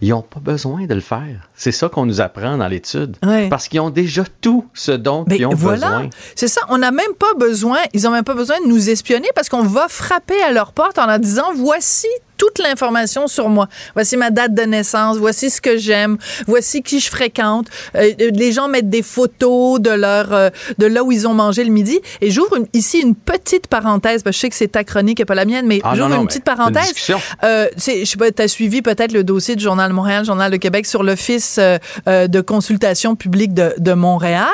[0.01, 1.49] ils n'ont pas besoin de le faire.
[1.55, 3.17] C'est ça qu'on nous apprend dans l'étude.
[3.25, 3.49] Ouais.
[3.49, 6.09] Parce qu'ils ont déjà tout ce dont Ben, ils ont voilà, besoin.
[6.35, 6.61] c'est ça.
[6.69, 9.63] On n'a même pas besoin, ils n'ont même pas besoin de nous espionner parce qu'on
[9.63, 12.05] va frapper à leur porte en leur disant voici
[12.38, 13.67] toute l'information sur moi.
[13.95, 17.67] Voici ma date de naissance, voici ce que j'aime, voici qui je fréquente.
[17.95, 21.34] Euh, euh, les gens mettent des photos de leur euh, de là où ils ont
[21.34, 22.00] mangé le midi.
[22.21, 25.19] Et j'ouvre une- ici une petite parenthèse, parce que je sais que c'est ta chronique
[25.19, 26.84] et pas la mienne, mais Ah, j'ouvre une petite une parenthèse.
[26.84, 27.19] discussion.
[27.43, 30.58] Euh, je sais pas, t'as suivi peut-être le dossier du Journal de Montréal, Journal de
[30.58, 34.47] Québec sur l'Office euh, euh, de consultation publique de, de Montréal.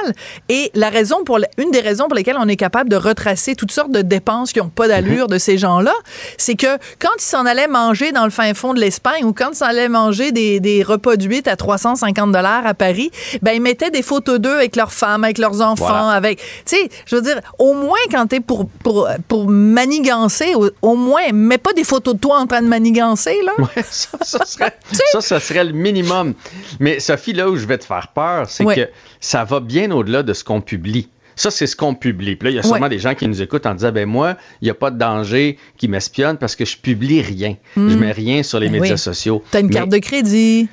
[0.49, 3.55] Et la raison pour, la- une des raisons pour lesquelles on est capable de retracer
[3.55, 5.93] toutes sortes de dépenses qui n'ont pas d'allure de ces gens-là,
[6.37, 9.49] c'est que quand ils s'en allaient manger dans le fin fond de l'Espagne ou quand
[9.59, 13.61] ils allaient manger des, des repas de 8 à 350 dollars à Paris, ben ils
[13.61, 16.09] mettaient des photos d'eux avec leurs femmes, avec leurs enfants, Voilà.
[16.11, 20.69] avec, tu sais, je veux dire, au moins quand t'es pour pour pour manigancer, au,
[20.81, 23.51] au moins mets pas des photos de toi en train de manigancer là.
[23.57, 24.73] Ouais, ça, ça serait,
[25.11, 26.33] ça, ça serait le minimum.
[26.79, 28.75] Mais Sophie, là où je vais te faire peur, c'est Ouais.
[28.75, 31.09] que ça va bien au-delà de ce qu'on publie.
[31.35, 32.35] Ça, c'est ce qu'on publie.
[32.35, 32.89] Puis là, il y a sûrement Ouais.
[32.89, 35.57] des gens qui nous écoutent en disant, ben moi, il n'y a pas de danger
[35.77, 37.55] qui m'espionne parce que je publie rien.
[37.75, 37.89] Mm.
[37.89, 38.99] Je mets rien sur les Ben médias oui.
[38.99, 39.43] sociaux.
[39.51, 40.67] T'as une Mais- carte de crédit.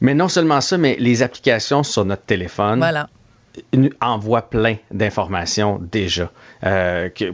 [0.00, 3.08] Mais non seulement ça, mais les applications sur notre téléphone Voilà.
[3.74, 6.30] Nous envoient plein d'informations déjà.
[6.64, 7.32] Euh, que-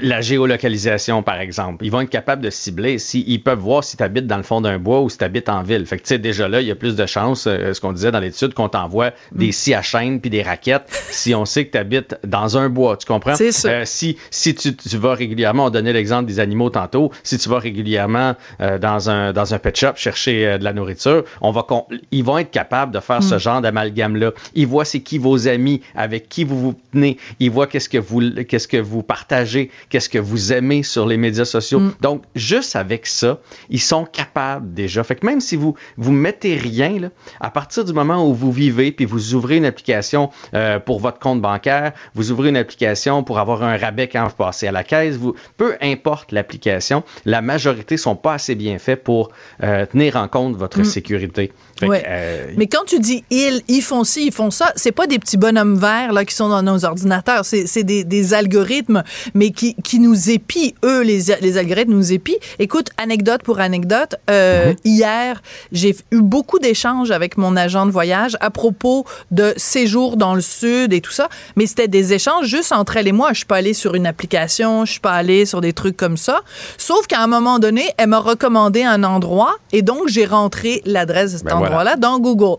[0.00, 1.84] la géolocalisation, par exemple.
[1.84, 2.98] Ils vont être capables de cibler.
[2.98, 5.24] Si, ils peuvent voir si tu habites dans le fond d'un bois ou si tu
[5.24, 5.84] habites en ville.
[5.84, 7.92] Fait que, tu sais, déjà là, il y a plus de chances, euh, ce qu'on
[7.92, 9.38] disait dans l'étude, qu'on t'envoie Mm.
[9.38, 12.68] des scies à chaîne puis des raquettes si on sait que tu habites dans un
[12.68, 12.96] bois.
[12.96, 13.34] Tu comprends?
[13.34, 13.68] C'est ça.
[13.68, 17.48] Euh, si si tu, tu vas régulièrement, on donnait l'exemple des animaux tantôt, si tu
[17.48, 18.36] vas régulièrement
[18.80, 22.38] dans, un, dans un pet shop chercher de la nourriture, on va con- ils vont
[22.38, 24.32] être capables de faire ce genre d'amalgame-là.
[24.54, 25.57] Ils voient c'est qui vos amis,
[25.94, 30.08] avec qui vous vous tenez, ils voient qu'est-ce que vous qu'est-ce que vous partagez, qu'est-ce
[30.08, 31.80] que vous aimez sur les médias sociaux.
[32.00, 33.38] Donc, juste avec ça,
[33.70, 35.04] ils sont capables déjà.
[35.04, 37.08] Fait que même si vous vous mettez rien, là,
[37.40, 41.18] à partir du moment où vous vivez, puis vous ouvrez une application euh, pour votre
[41.18, 44.84] compte bancaire, vous ouvrez une application pour avoir un rabais quand vous passez à la
[44.84, 49.30] caisse, vous, peu importe l'application, la majorité sont pas assez bien faits pour
[49.62, 51.52] euh, tenir en compte votre sécurité.
[51.78, 52.04] Fait que, Ouais.
[52.06, 55.18] euh, Mais quand tu dis ils, ils font ci, ils font ça, c'est pas des
[55.18, 59.02] petits bonhommes verts là, qui sont dans nos ordinateurs, c'est des, des algorithmes,
[59.34, 60.74] mais qui, qui nous épient.
[60.84, 62.36] Eux, les, les algorithmes nous épient.
[62.58, 68.36] Écoute, anecdote pour anecdote, euh, hier, j'ai eu beaucoup d'échanges avec mon agent de voyage
[68.40, 72.72] à propos de séjours dans le sud et tout ça, mais c'était des échanges juste
[72.72, 73.30] entre elle et moi.
[73.32, 76.16] Je suis pas allée sur une application, je suis pas allée sur des trucs comme
[76.16, 76.40] ça.
[76.76, 81.32] Sauf qu'à un moment donné, elle m'a recommandé un endroit et donc j'ai rentré l'adresse
[81.32, 81.66] de cet Ben voilà.
[81.66, 82.56] endroit-là dans Google.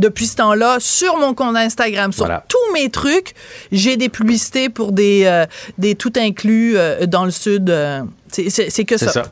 [0.00, 2.42] Depuis ce temps-là, sur mon compte Instagram, sur Voilà.
[2.48, 3.34] tous mes trucs,
[3.70, 5.44] j'ai des publicités pour des, euh,
[5.76, 7.68] des tout inclus euh, dans le sud.
[7.68, 8.00] euh,
[8.32, 9.24] c'est- que ça.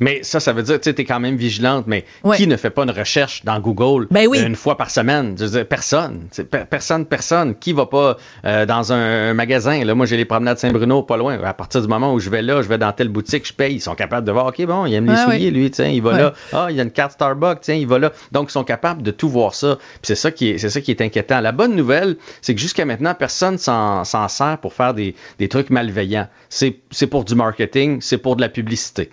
[0.00, 2.36] Mais ça, ça veut dire, tu t'es quand même vigilante, mais Ouais.
[2.36, 4.40] qui ne fait pas une recherche dans Google Ben oui.
[4.42, 5.34] une fois par semaine?
[5.38, 6.28] Je veux dire, personne.
[6.70, 7.54] Personne, personne.
[7.54, 9.82] Qui va pas euh, dans un, un magasin?
[9.84, 11.38] Là, moi, j'ai les promenades Saint-Bruno pas loin.
[11.42, 13.74] À partir du moment où je vais là, je vais dans telle boutique, je paye.
[13.76, 16.10] Ils sont capables de voir, OK, bon, il aime les souliers, lui, tiens, il va
[16.12, 16.18] Ouais.
[16.18, 16.32] là.
[16.52, 18.12] Ah, il y a une carte Starbucks, tiens, il va là.
[18.32, 19.76] Donc, ils sont capables de tout voir ça.
[19.76, 21.40] Puis c'est ça qui est, c'est ça qui est inquiétant.
[21.40, 25.48] La bonne nouvelle, c'est que jusqu'à maintenant, personne s'en, s'en sert pour faire des, des
[25.48, 26.28] trucs malveillants.
[26.48, 29.10] C'est, c'est pour du marketing, c'est pour de la publicité.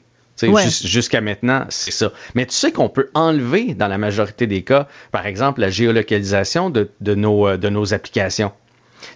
[0.47, 0.63] Ouais.
[0.63, 2.11] jus- Jusqu'à maintenant, c'est ça.
[2.35, 6.69] Mais tu sais qu'on peut enlever, dans la majorité des cas, par exemple, la géolocalisation
[6.69, 8.51] de, de nos, euh, de nos applications.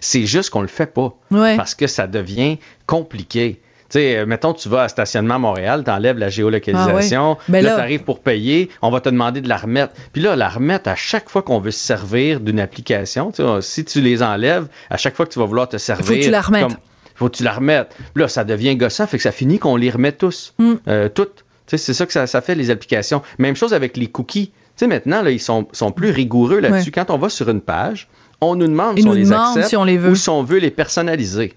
[0.00, 1.14] C'est juste qu'on le fait pas.
[1.30, 1.56] Ouais.
[1.56, 3.60] Parce que ça devient compliqué.
[3.90, 7.52] Tu sais, euh, mettons, tu vas à stationnement Montréal, tu enlèves la géolocalisation, Ah ouais.
[7.52, 9.94] Ben là, là- tu arrives pour payer, on va te demander de la remettre.
[10.12, 13.62] Puis là, la remettre à chaque fois qu'on veut se servir d'une application, tu sais,
[13.62, 16.04] si tu les enlèves, à chaque fois que tu vas vouloir te servir.
[16.04, 16.76] Faut que tu la remettes.
[17.18, 17.94] Faut que tu la remettes.
[18.14, 20.54] Puis là, ça devient gossant, fait que ça finit qu'on les remet tous.
[20.58, 20.72] Mm.
[20.88, 21.44] Euh, toutes.
[21.66, 23.22] Tu sais, c'est ça que ça, ça fait, les applications.
[23.38, 24.48] Même chose avec les cookies.
[24.48, 26.86] Tu sais, maintenant, là, ils sont, sont plus rigoureux là-dessus.
[26.86, 26.92] Ouais.
[26.92, 28.08] Quand on va sur une page,
[28.40, 30.10] on nous demande Ils si on les accepte si on les veut.
[30.10, 31.54] ou si on veut les personnaliser.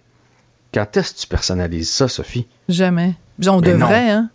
[0.74, 2.48] Quand est-ce que tu personnalises ça, Sophie?
[2.68, 3.14] Jamais.
[3.48, 4.12] On Mais devrait, non.
[4.14, 4.30] hein?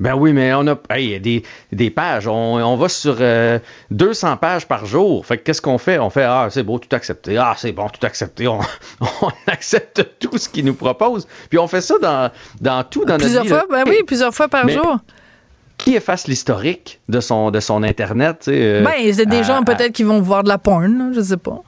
[0.00, 2.28] Ben oui, mais on a hey, des, des pages.
[2.28, 3.58] On, on va sur euh,
[3.90, 5.26] 200 pages par jour.
[5.26, 5.98] Fait que qu'est-ce qu'on fait?
[5.98, 7.36] On fait Ah, c'est beau, tout accepté.
[7.36, 8.46] Ah, c'est bon, tout accepté.
[8.48, 8.60] On,
[9.00, 11.26] on accepte tout ce qu'ils nous proposent.
[11.50, 12.30] Puis on fait ça dans,
[12.60, 13.66] dans tout dans Plusieurs notre vie.
[13.68, 13.84] fois, là.
[13.84, 14.98] ben oui, plusieurs fois par Mais- jour.
[15.78, 18.38] Qui efface l'historique de son, de son Internet?
[18.40, 20.58] tu sais, euh, Ben, c'est des à- gens à- peut-être qui vont voir de la
[20.58, 21.60] porn, je sais pas.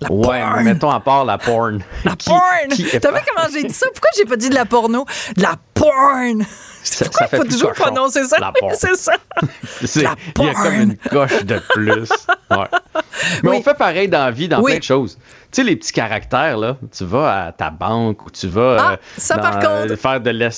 [0.00, 0.62] La Ouais, porn.
[0.64, 1.80] mettons à part la porn.
[2.04, 2.40] La Qui- porn!
[2.68, 3.86] T'as vu comment j'ai dit ça?
[3.92, 5.04] Pourquoi j'ai pas dit de la porno?
[5.36, 6.42] De la porn!
[6.82, 8.38] Ça- Pourquoi il faut toujours prononcer ça?
[8.38, 8.72] La porn.
[8.78, 9.12] c'est ça.
[9.12, 9.48] La
[9.92, 10.54] Il y a porn.
[10.54, 12.08] comme une coche de plus.
[12.50, 12.66] Ouais.
[13.42, 13.56] Mais Oui.
[13.58, 14.72] on fait pareil dans la vie, dans Oui.
[14.72, 15.18] plein de choses.
[15.52, 18.92] Tu sais, les petits caractères, là, tu vas à ta banque ou tu vas Ah,
[18.92, 19.96] euh, ça, dans, par contre.
[19.96, 20.48] faire de l'es.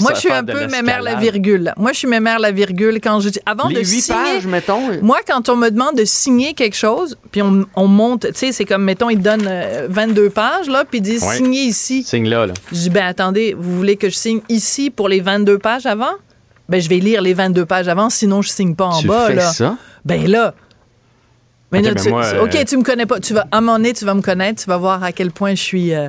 [0.00, 1.72] Moi, je suis un peu mémère la virgule.
[1.76, 4.18] Moi, je suis mémère la virgule quand je dis avant Les de huit signer.
[4.34, 4.90] pages, mettons.
[4.90, 8.34] euh, Moi, quand on me demande de signer quelque chose, puis on, on monte, tu
[8.34, 11.36] sais, c'est comme, mettons, ils donnent euh, 22 pages, là, puis ils disent Ouais.
[11.36, 12.02] signer ici.
[12.04, 12.54] Signe là, là.
[12.72, 16.12] Je dis, ben attendez, vous voulez que je signe ici pour les 22 pages avant?
[16.68, 19.28] ben je vais lire les 22 pages avant, sinon je signe pas en Tu bas.
[19.28, 19.52] fais là.
[19.54, 19.76] ça?
[20.04, 20.54] Ben là.
[21.72, 23.20] Mais Ok, là, ben tu, moi, tu- euh, OK, tu me connais pas.
[23.20, 25.30] Tu vas, à un moment donné, tu vas me connaître, tu vas voir à quel
[25.30, 25.94] point je suis.
[25.94, 26.08] euh,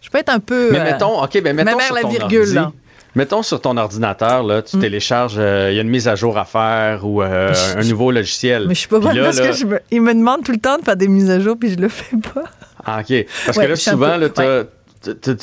[0.00, 0.70] je peux être un peu.
[0.72, 2.72] Mais euh, mettons, OK, ben ma mettons mère, sur la virgule, ordi, là.
[3.16, 6.38] Mettons sur ton ordinateur, là, tu télécharges, euh, il y a une mise à jour
[6.38, 8.66] à faire ou euh, un nouveau logiciel.
[8.68, 10.52] Mais je suis pas bonne là, parce là- que je me, il me demande tout
[10.52, 12.44] le temps de faire des mises à jour puis je le fais pas.
[12.84, 13.26] Ah, OK.
[13.46, 14.64] Parce Ouais, que là, souvent, peu- là,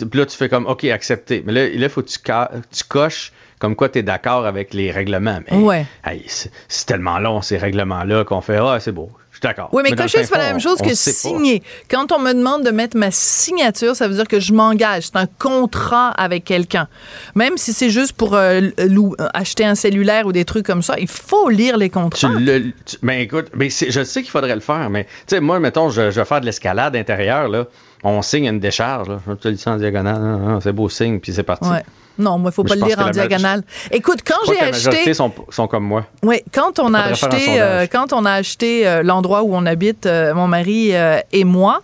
[0.09, 1.43] puis là, tu fais comme, OK, accepter.
[1.45, 4.73] Mais là, il faut que tu, ca- tu coches comme quoi tu es d'accord avec
[4.73, 5.39] les règlements.
[5.51, 5.85] Mais Ouais.
[6.05, 9.69] hey, c'est c'est tellement long, ces règlements-là, qu'on fait, ah, c'est beau, je suis d'accord.
[9.71, 10.95] Oui, mais, le cocher, c'est pas la même chose que pas.
[10.95, 11.63] signer.
[11.89, 15.03] Quand on me demande de mettre ma signature, ça veut dire que je m'engage.
[15.07, 16.87] C'est un contrat avec quelqu'un.
[17.35, 20.95] Même si c'est juste pour euh, lou- acheter un cellulaire ou des trucs comme ça,
[20.99, 22.29] il faut lire les contrats.
[22.35, 25.39] Tu le, tu- ben écoute, c'est- je sais qu'il faudrait le faire, mais tu sais,
[25.39, 27.65] moi, mettons, je, je vais faire de l'escalade intérieure, là.
[28.03, 29.19] On signe une décharge, là.
[29.27, 31.67] Je te le dis en diagonale, hein, hein, c'est beau signe, puis c'est parti.
[31.67, 31.83] Ouais.
[32.17, 33.63] Non, moi, il faut Mais pas le lire en diagonale.
[33.91, 35.13] Écoute, quand j'ai que la acheté.
[35.13, 36.05] sont, sont comme moi.
[36.23, 40.05] Oui, quand on a acheté, euh, quand on a acheté euh, l'endroit où on habite,
[40.05, 40.93] euh, mon mari
[41.31, 41.81] et moi,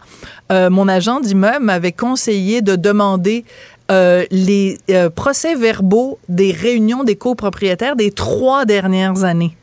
[0.52, 3.44] mon agent d'immeuble m'avait conseillé de demander
[3.92, 9.58] euh, les euh, procès-verbaux des réunions des copropriétaires des trois dernières années.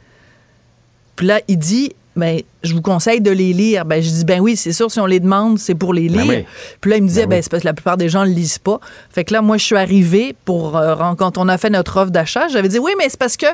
[1.17, 3.85] Puis là, il dit, ben, je vous conseille de les lire.
[3.85, 6.23] Ben, je dis, ben oui, c'est sûr, si on les demande, c'est pour les Ben
[6.23, 6.29] lire.
[6.29, 6.45] oui.
[6.81, 7.43] Puis là, il me disait, Ben ben, oui.
[7.43, 8.81] c'est parce que la plupart des gens ne le lisent pas.
[9.11, 12.11] Fait que là, moi, je suis arrivée pour, euh, quand on a fait notre offre
[12.11, 13.47] d'achat, j'avais dit, oui, mais c'est parce que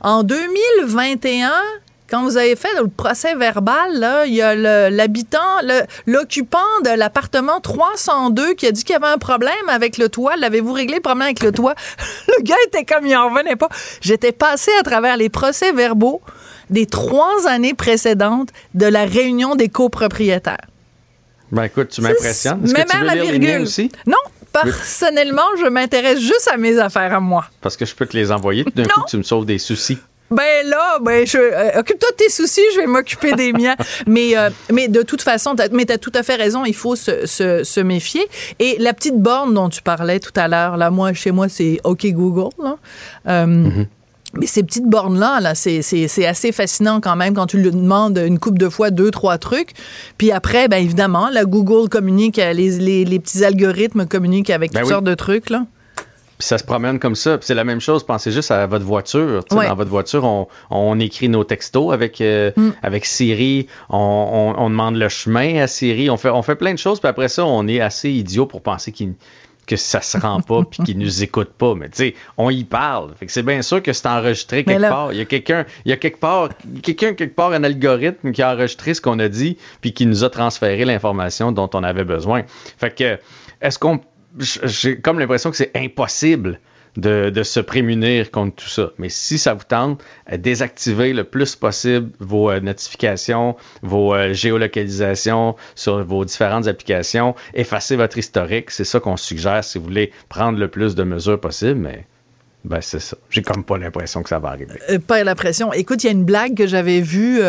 [0.00, 1.50] en 2021,
[2.10, 4.54] quand vous avez fait le procès verbal, là, il y a
[4.88, 5.38] l'habitant,
[6.06, 10.36] l'occupant de l'appartement 302 qui a dit qu'il y avait un problème avec le toit.
[10.36, 11.74] L'avez-vous réglé le problème avec le toit?
[12.28, 13.68] le gars était comme, il en revenait pas.
[14.00, 16.22] J'étais passée à travers les procès verbaux
[16.70, 20.66] des trois années précédentes de la réunion des copropriétaires.
[21.50, 22.62] Ben écoute, tu m'impressionnes.
[22.64, 23.62] Est-ce Même que tu veux la lire les miens virgule.
[23.66, 23.90] aussi?
[24.06, 24.16] Non,
[24.52, 27.46] personnellement, je m'intéresse juste à mes affaires à moi.
[27.60, 29.98] Parce que je peux te les envoyer, d'un coup, tu me sauves des soucis.
[30.30, 33.76] Ben là, ben je, euh, occupe-toi de tes soucis, je vais m'occuper des miens.
[34.06, 36.74] Mais, euh, mais de toute façon, t'as, mais tu as tout à fait raison, il
[36.74, 38.28] faut se, se, se méfier.
[38.58, 41.80] Et la petite borne dont tu parlais tout à l'heure, là, moi, chez moi, c'est
[41.84, 42.50] OK Google.
[42.62, 42.76] là.
[43.26, 43.70] Euh,
[44.34, 45.80] Mais ces petites bornes-là, là, c'est,
[46.26, 49.72] assez fascinant quand même quand tu lui demandes une coupe de fois deux, trois trucs.
[50.18, 54.72] Puis après, ben évidemment, la Google communique, euh, les, les, les petits algorithmes communiquent avec
[54.72, 54.92] Ben toutes oui.
[54.92, 55.48] sortes de trucs.
[55.50, 55.64] Là.
[55.96, 57.38] Puis ça se promène comme ça.
[57.38, 59.42] Puis c'est la même chose, pensez juste à votre voiture.
[59.50, 59.66] Ouais.
[59.66, 62.68] Dans votre voiture, on, on écrit nos textos avec, euh, Mm.
[62.82, 63.96] avec Siri, on,
[64.56, 67.08] on- on demande le chemin à Siri, on fait, on fait plein de choses, puis
[67.08, 69.14] après ça, on est assez idiot pour penser qu'il
[69.68, 71.74] que ça se rend pas puis qu'il nous écoute pas.
[71.76, 73.14] Mais tu sais on y parle.
[73.14, 75.12] Fait que c'est bien sûr que c'est enregistré quelque là- part.
[75.12, 76.48] Il y a quelqu'un il y a quelque part
[76.82, 80.24] quelqu'un quelque part un algorithme qui a enregistré ce qu'on a dit puis qui nous
[80.24, 82.42] a transféré l'information dont on avait besoin.
[82.78, 83.18] Fait que
[83.60, 84.00] est-ce qu'on
[84.64, 86.60] j'ai comme l'impression que c'est impossible
[86.98, 88.90] de, se prémunir contre tout ça.
[88.98, 94.32] Mais si ça vous tente, euh, désactivez le plus possible vos euh, notifications, vos euh,
[94.32, 98.70] géolocalisations sur vos différentes applications, effacez votre historique.
[98.70, 102.04] C'est ça qu'on suggère si vous voulez prendre le plus de mesures possible, mais
[102.64, 103.16] ben c'est ça.
[103.30, 104.80] J'ai comme pas l'impression que ça va arriver.
[105.06, 105.72] Pas la pression.
[105.72, 107.40] Écoute, il y a une blague que j'avais vue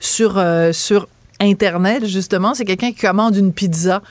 [0.00, 0.40] sur,
[0.72, 1.08] sur
[1.40, 2.54] Internet, justement.
[2.54, 4.02] C'est quelqu'un qui commande une pizza.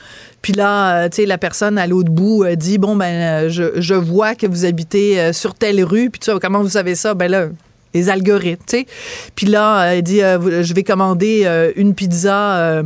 [0.42, 3.48] Puis là, euh, tu sais, la personne à l'autre bout euh, dit Bon, ben, euh,
[3.48, 6.10] je, vois que vous habitez sur telle rue.
[6.10, 7.14] Puis tu sais, comment vous savez ça?
[7.14, 7.46] Ben là,
[7.94, 8.86] les algorithmes, tu sais.
[9.34, 12.82] Puis là, il dit Je vais commander une pizza.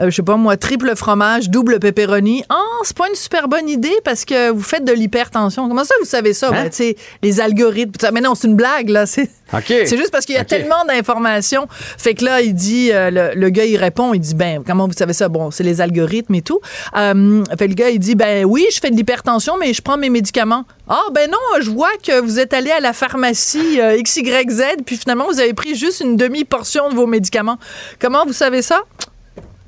[0.00, 2.44] Euh, je sais pas moi, triple fromage, double pepperoni.
[2.48, 5.68] Ah, c'est pas une super bonne idée parce que vous faites de l'hypertension.
[5.68, 6.50] Comment ça, vous savez ça?
[6.50, 7.92] Ben, tu sais, les algorithmes.
[8.12, 9.06] Mais non, c'est une blague, là.
[9.06, 9.28] C'est
[9.96, 11.66] juste parce qu'il y a tellement d'informations.
[11.70, 14.86] Fait que là, il dit, euh, le, le gars, il répond, il dit, ben, comment
[14.86, 15.28] vous savez ça?
[15.28, 16.60] Bon, c'est les algorithmes et tout.
[16.96, 19.82] Euh, fait que le gars, il dit, ben oui, je fais de l'hypertension, mais je
[19.82, 20.64] prends mes médicaments.
[20.88, 24.96] Ah, ben non, je vois que vous êtes allé à la pharmacie euh, XYZ, puis
[24.96, 27.58] finalement, vous avez pris juste une demi-portion de vos médicaments.
[28.00, 28.82] Comment vous savez ça?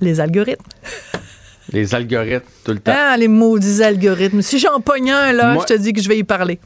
[0.00, 0.64] Les algorithmes.
[1.72, 2.92] Les algorithmes, tout le temps.
[2.94, 4.42] Ah, les maudits algorithmes.
[4.42, 6.58] Si j'en pogne un, là, Moi- je te dis que je vais y parler.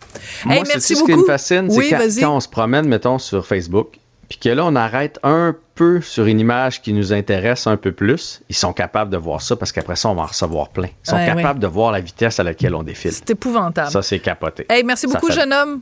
[0.47, 1.13] Moi, Hey, c'est merci ce beaucoup.
[1.13, 2.21] qui me fascine, c'est oui, quand, vas-y.
[2.21, 6.25] quand on se promène, mettons, sur Facebook, puis que là, on arrête un peu sur
[6.25, 9.73] une image qui nous intéresse un peu plus, ils sont capables de voir ça parce
[9.73, 10.87] qu'après ça, on va en recevoir plein.
[11.05, 13.13] Ils sont Ouais, capables de voir la vitesse à laquelle on défile.
[13.13, 13.91] C'est épouvantable.
[13.91, 14.65] Ça, c'est capoté.
[14.71, 15.81] Hey, merci Ça beaucoup, fait- jeune homme.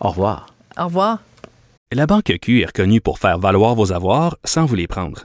[0.00, 0.48] Au revoir.
[0.76, 1.20] Au revoir.
[1.92, 5.24] La Banque Q est reconnue pour faire valoir vos avoirs sans vous les prendre.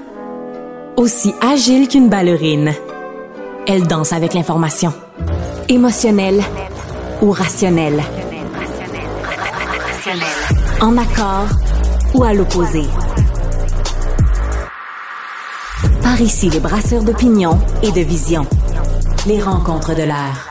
[1.01, 2.75] Aussi agile qu'une ballerine,
[3.65, 4.93] elle danse avec l'information.
[5.67, 6.43] Émotionnelle
[7.23, 8.03] ou rationnelle.
[10.79, 11.47] En accord
[12.13, 12.83] ou à l'opposé.
[16.03, 18.45] Par ici, les brasseurs d'opinion et de vision.
[19.25, 20.50] Les rencontres de l'air.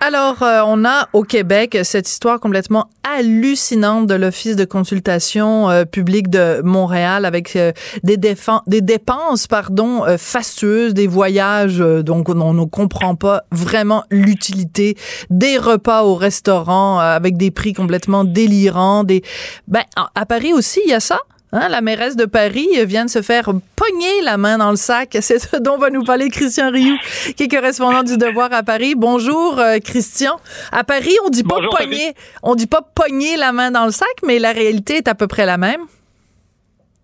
[0.00, 5.84] Alors, euh, on a au Québec cette histoire complètement hallucinante de l'Office de consultation euh,
[5.84, 7.72] publique de Montréal avec euh,
[8.04, 14.96] des, des dépenses pardon, fastueuses, des voyages donc on ne comprend pas vraiment l'utilité,
[15.30, 19.02] des repas au restaurant avec des prix complètement délirants.
[19.02, 19.22] Des...
[19.66, 19.82] Ben,
[20.14, 21.18] à Paris aussi, il y a ça?
[21.50, 25.16] Hein, la mairesse de Paris vient de se faire pogner la main dans le sac.
[25.22, 26.98] C'est ce dont va nous parler Christian Rioux,
[27.36, 28.94] qui est correspondant du Devoir à Paris.
[28.94, 30.38] Bonjour, euh, Christian.
[30.72, 34.08] À Paris, on dit pas pogner, on dit pas pogner la main dans le sac,
[34.26, 35.80] mais la réalité est à peu près la même.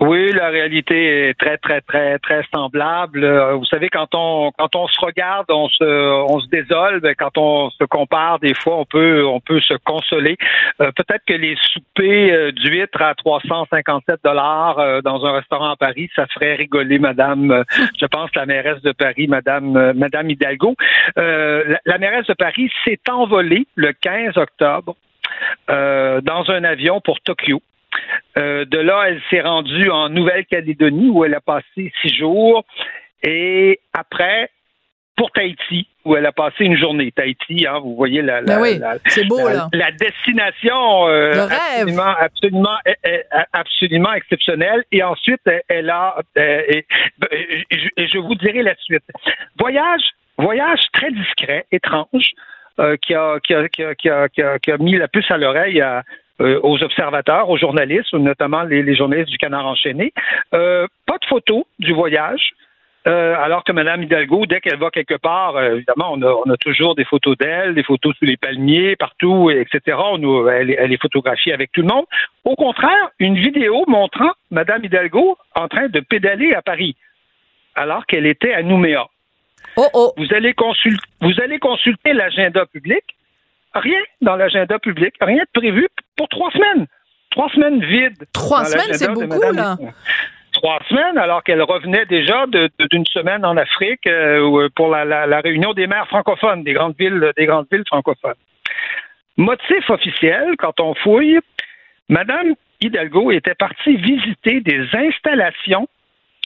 [0.07, 3.25] Oui, la réalité est très, très, très, très semblable.
[3.25, 5.85] Euh, vous savez, quand on quand on se regarde, on se
[6.31, 7.01] on se désole.
[7.17, 10.37] Quand on se compare, des fois, on peut on peut se consoler.
[10.83, 16.11] Euh, peut-être que les soupers euh, d'huîtres à 357 dollars dans un restaurant à Paris,
[16.15, 17.65] ça ferait rigoler Madame.
[17.99, 20.75] je pense la mairesse de Paris, Madame Madame Hidalgo.
[21.17, 24.97] La, la, mairesse de Paris s'est envolée le 15 octobre
[25.69, 27.63] dans un avion pour Tokyo.
[28.37, 32.65] Euh, de là, elle s'est rendue en Nouvelle-Calédonie où elle a passé six jours.
[33.23, 34.51] Et après,
[35.17, 37.13] pour Tahiti, où elle a passé une journée.
[37.13, 42.79] Tahiti, hein, vous voyez la, la, ben beau, la, destination euh, absolument, absolument,
[43.53, 44.85] absolument exceptionnelle.
[44.93, 46.87] Et ensuite, elle a, euh, et,
[47.97, 49.05] je vous dirai la suite.
[49.59, 50.03] Voyage,
[50.37, 52.33] voyage très discret, étrange,
[53.03, 56.03] qui, a, qui, a, qui, a, qui, a, mis la puce à l'oreille à,
[56.41, 60.13] euh, aux observateurs, aux journalistes, notamment les, journalistes du Canard enchaîné.
[60.53, 62.51] Euh, pas de photos du voyage.
[63.07, 66.57] Euh, alors que Mme Hidalgo, dès qu'elle va quelque part, évidemment, on a, on a,
[66.57, 69.97] toujours des photos d'elle, des photos sous les palmiers, partout, etc.
[69.97, 72.07] On, elle, elle, est photographiée avec tout le monde.
[72.45, 76.97] Au contraire, une vidéo montrant Mme Hidalgo en train de pédaler à Paris,
[77.75, 79.07] alors qu'elle était à Nouméa.
[79.77, 80.13] Oh, oh.
[80.17, 83.05] Vous allez, consulter, vous allez consulter l'agenda public
[83.75, 86.87] rien dans l'agenda public, rien de prévu pour trois semaines.
[87.31, 88.25] Trois semaines vides.
[88.33, 89.77] Trois semaines, c'est beaucoup, là.
[90.53, 95.89] Trois semaines, alors qu'elle revenait déjà d'une semaine en Afrique euh, pour la, réunion des
[95.89, 98.35] maires francophones, des grandes villes, des grandes villes francophones.
[99.37, 101.41] Motif officiel, quand on fouille,
[102.09, 105.89] Madame Hidalgo était partie visiter des installations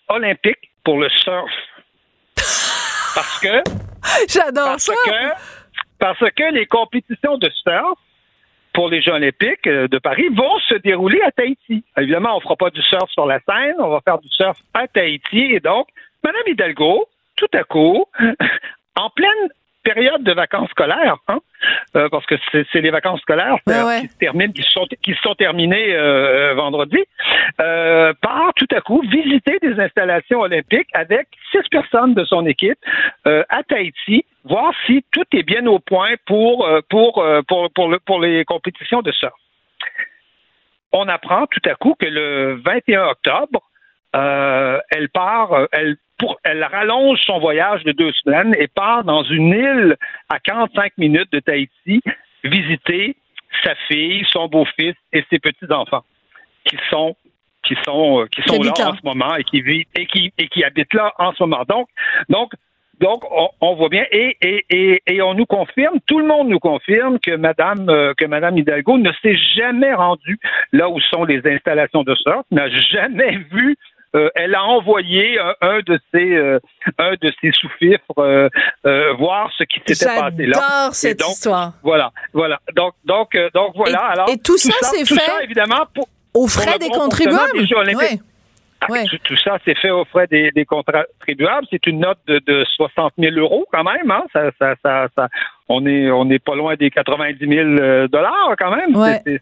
[0.08, 1.52] olympiques pour le surf.
[3.14, 3.62] Parce que.
[4.28, 4.94] J'adore ça.
[5.04, 5.32] Que,
[5.98, 7.98] parce que les compétitions de surf
[8.78, 11.82] pour les Jeux olympiques euh, de Paris vont se dérouler à Tahiti.
[11.96, 14.56] Évidemment, on ne fera pas du surf sur la Seine, on va faire du surf
[14.72, 15.52] à Tahiti.
[15.52, 15.88] Et donc,
[16.22, 18.04] Mme Hidalgo, tout à coup,
[18.94, 19.48] en pleine
[19.92, 21.38] période de vacances scolaires, hein,
[21.96, 25.94] euh, parce que c'est les vacances scolaires qui se terminent, qui sont, qui sont terminées
[25.94, 26.98] euh, vendredi,
[27.60, 32.78] euh, part tout à coup visiter des installations olympiques avec six personnes de son équipe
[33.24, 38.20] à Tahiti, voir si tout est bien au point pour pour pour pour, le, pour
[38.20, 39.32] les compétitions de surf.
[40.92, 43.60] On apprend tout à coup que le 21 octobre,
[44.12, 45.96] elle part, elle
[46.44, 49.96] elle rallonge son voyage de deux semaines et part dans une île
[50.28, 52.00] à 45 minutes de Tahiti
[52.44, 53.16] visiter
[53.64, 56.04] sa fille, son beau-fils et ses petits-enfants
[56.64, 57.16] qui sont
[57.64, 60.48] qui sont euh, qui sont là en ce moment et qui vivent et qui et
[60.48, 61.64] qui habitent là en ce moment.
[61.68, 61.88] Donc
[62.28, 62.52] donc
[63.00, 63.22] donc,
[63.60, 67.36] on, voit bien et, et, et, on nous confirme, tout le monde nous confirme que
[67.36, 70.38] Madame euh, que Madame Hidalgo ne s'est jamais rendue
[70.72, 73.76] là où sont les installations de surf, n'a jamais vu
[74.14, 76.58] euh, elle a envoyé un, de ses euh,
[76.98, 78.48] un de ses sous-fifres euh,
[79.18, 80.58] voir ce qui s'était passé là.
[80.60, 81.72] J'adore cette histoire.
[81.82, 82.58] Voilà, voilà.
[82.74, 83.98] Donc donc donc voilà.
[83.98, 87.66] Et, Alors et tout, ça, c'est fait évidemment pour, aux frais des contribuables.
[88.80, 88.86] Ah,
[89.24, 91.66] tout, ça, c'est fait aux frais des, des contribuables.
[91.68, 94.10] C'est une note de, de 60 000 euros quand même.
[94.10, 94.22] Hein?
[94.32, 95.28] Ça, ça, ça, ça,
[95.68, 98.94] on est on n'est pas loin des 90 000 euh, dollars quand même.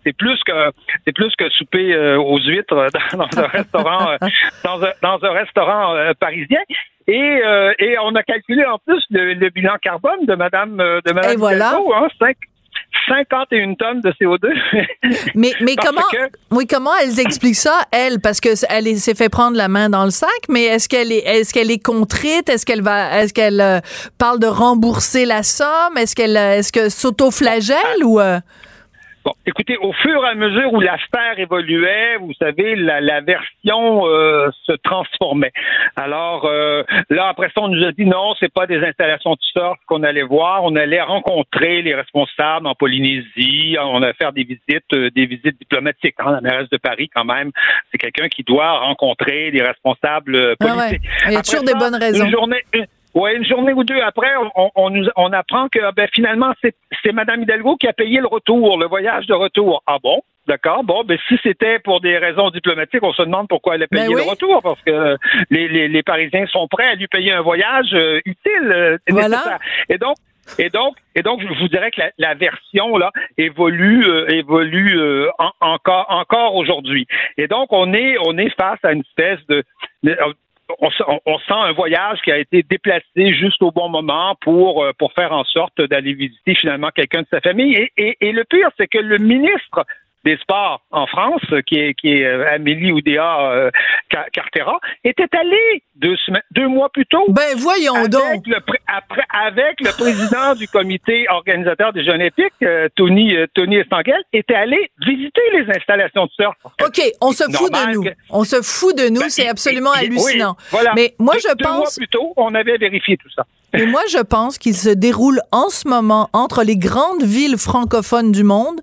[0.04, 0.72] C'est plus que
[1.04, 2.74] c'est plus que souper euh, aux huîtres
[3.12, 4.16] dans, un restaurant euh,
[4.64, 6.60] dans, un, dans un restaurant parisien.
[7.08, 7.40] Et,
[7.78, 11.74] et on a calculé en plus le, bilan carbone de Madame de Madame et voilà.
[11.94, 12.36] hein, 5,
[13.06, 14.48] 51 tonnes de CO2.
[15.34, 16.02] mais mais comment
[16.50, 20.04] oui comment elles expliquent ça elle parce que elle s'est fait prendre la main dans
[20.04, 22.48] le sac mais est-ce qu'elle est est-ce qu'elle est contrite?
[22.48, 23.80] Est-ce qu'elle va est-ce qu'elle euh,
[24.18, 25.96] parle de rembourser la somme?
[25.96, 28.38] Est-ce qu'elle est-ce que s'auto-flagelle ou euh?
[29.26, 34.06] Bon, écoutez, au fur et à mesure où l'affaire évoluait, vous savez, la, la version
[34.06, 35.50] euh, se transformait.
[35.96, 39.42] Alors euh, là, après ça, on nous a dit non, c'est pas des installations de
[39.52, 40.62] sorte qu'on allait voir.
[40.62, 43.76] On allait rencontrer les responsables en Polynésie.
[43.80, 46.14] On allait faire des visites, euh, des visites diplomatiques.
[46.20, 47.50] Hein, la mairesse de Paris, quand même,
[47.90, 50.60] c'est quelqu'un qui doit rencontrer les responsables politiques.
[50.62, 51.00] Ah ouais.
[51.26, 52.26] Il y a toujours des bonnes raisons.
[52.26, 52.86] Une journée, une,
[53.16, 57.12] Ouais, une journée ou deux après, on, on, nous, on apprend que ben, finalement, c'est
[57.12, 59.82] Mme Hidalgo qui a payé le retour, le voyage de retour.
[59.86, 60.20] Ah bon?
[60.46, 60.84] D'accord.
[60.84, 64.06] Bon, ben si c'était pour des raisons diplomatiques, on se demande pourquoi elle a payé
[64.06, 64.22] Ben oui.
[64.24, 65.16] le retour, parce que
[65.50, 69.58] les, les, les Parisiens sont prêts à lui payer un voyage euh, utile, euh, Voilà.
[69.88, 70.14] Et donc,
[70.58, 75.00] et donc, et donc, je vous dirais que la, la version là évolue, euh, évolue
[75.00, 77.06] euh, en- encore, encore aujourd'hui.
[77.38, 79.64] Et donc, on est, on est face à une espèce de,
[80.04, 80.16] de-
[80.80, 80.88] on,
[81.26, 85.12] on- sent un voyage qui a été déplacé juste au bon moment pour euh, pour
[85.12, 87.88] faire en sorte d'aller visiter finalement quelqu'un de sa famille.
[87.96, 89.84] Et, et le pire, c'est que le ministre
[90.26, 93.70] des Sports en France, qui est, qui est euh, Amélie Oudéa euh,
[94.32, 97.24] Cartera, était allé deux, semaines, deux mois plus tôt.
[97.30, 98.46] Ben voyons avec donc.
[98.46, 98.56] Le,
[98.88, 104.20] après, avec le président du comité organisateur des Jeux Olympiques, euh, Tony euh, Tony Estanguel,
[104.32, 106.54] était allé visiter les installations de surf.
[106.84, 108.04] OK, on se fout de nous.
[108.30, 110.56] On se fout de nous, Ben, c'est et- absolument et- et- hallucinant.
[110.58, 110.92] oui, voilà.
[110.96, 111.96] Mais moi, Deux- je deux mois pense.
[111.96, 113.44] plus tôt, on avait vérifié tout ça.
[113.74, 118.32] Mais moi, je pense qu'il se déroule en ce moment entre les grandes villes francophones
[118.32, 118.80] du monde,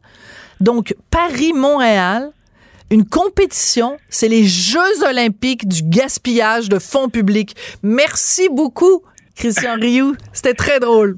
[0.64, 2.32] donc Paris-Montréal,
[2.89, 7.55] une compétition, c'est les Jeux olympiques du gaspillage de fonds publics.
[7.82, 9.03] Merci beaucoup,
[9.36, 10.16] Christian Rioux.
[10.32, 11.18] C'était très drôle.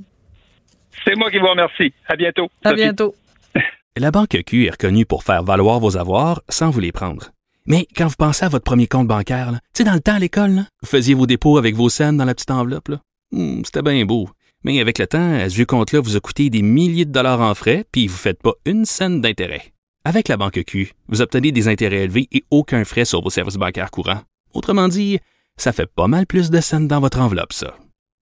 [1.05, 1.93] C'est moi qui vous remercie.
[2.07, 2.47] À bientôt.
[2.63, 2.81] À Sophie.
[2.81, 3.15] bientôt.
[3.97, 7.31] La Banque Q est reconnue pour faire valoir vos avoirs sans vous les prendre.
[7.67, 10.19] Mais quand vous pensez à votre premier compte bancaire, tu sais, dans le temps à
[10.19, 12.89] l'école, là, vous faisiez vos dépôts avec vos scènes dans la petite enveloppe.
[13.31, 14.29] Hmm, C'était bien beau.
[14.65, 17.53] Mais avec le temps, ce vieux compte-là vous a coûté des milliers de dollars en
[17.53, 19.73] frais, puis vous ne faites pas une scène d'intérêt.
[20.03, 23.57] Avec la Banque Q, vous obtenez des intérêts élevés et aucun frais sur vos services
[23.57, 24.21] bancaires courants.
[24.55, 25.19] Autrement dit,
[25.55, 27.77] ça fait pas mal plus de scènes dans votre enveloppe, ça.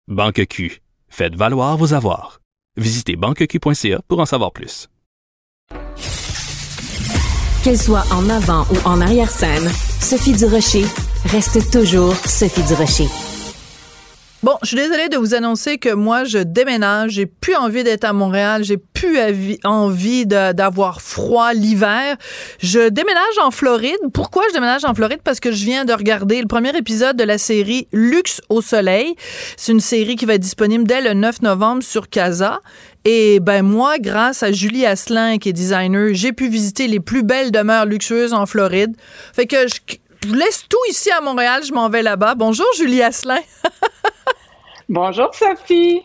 [0.08, 2.40] Banque Q, faites valoir vos avoirs.
[2.76, 4.88] Visitez banqueq.ca pour en savoir plus.
[7.62, 9.70] Qu'elle soit en avant ou en arrière-scène,
[10.00, 10.86] Sophie Durocher
[11.26, 13.31] reste toujours Sophie Durocher.
[14.42, 17.12] Bon, je suis désolée de vous annoncer que moi, je déménage.
[17.12, 18.64] J'ai plus envie d'être à Montréal.
[18.64, 19.16] J'ai plus
[19.62, 22.16] envie d'avoir froid l'hiver.
[22.58, 23.98] Je déménage en Floride.
[24.12, 25.20] Pourquoi je déménage en Floride?
[25.22, 29.14] Parce que je viens de regarder le premier épisode de la série Luxe au soleil.
[29.56, 32.58] C'est une série qui va être disponible dès le 9 novembre sur Casa.
[33.04, 37.22] Et ben moi, grâce à Julie Asselin, qui est designer, j'ai pu visiter les plus
[37.22, 38.96] belles demeures luxueuses en Floride.
[39.32, 39.74] Fait que je,
[40.26, 42.34] je laisse tout ici à Montréal, je m'en vais là-bas.
[42.34, 43.40] Bonjour Julie Asselin.
[44.88, 46.02] Bonjour Sophie.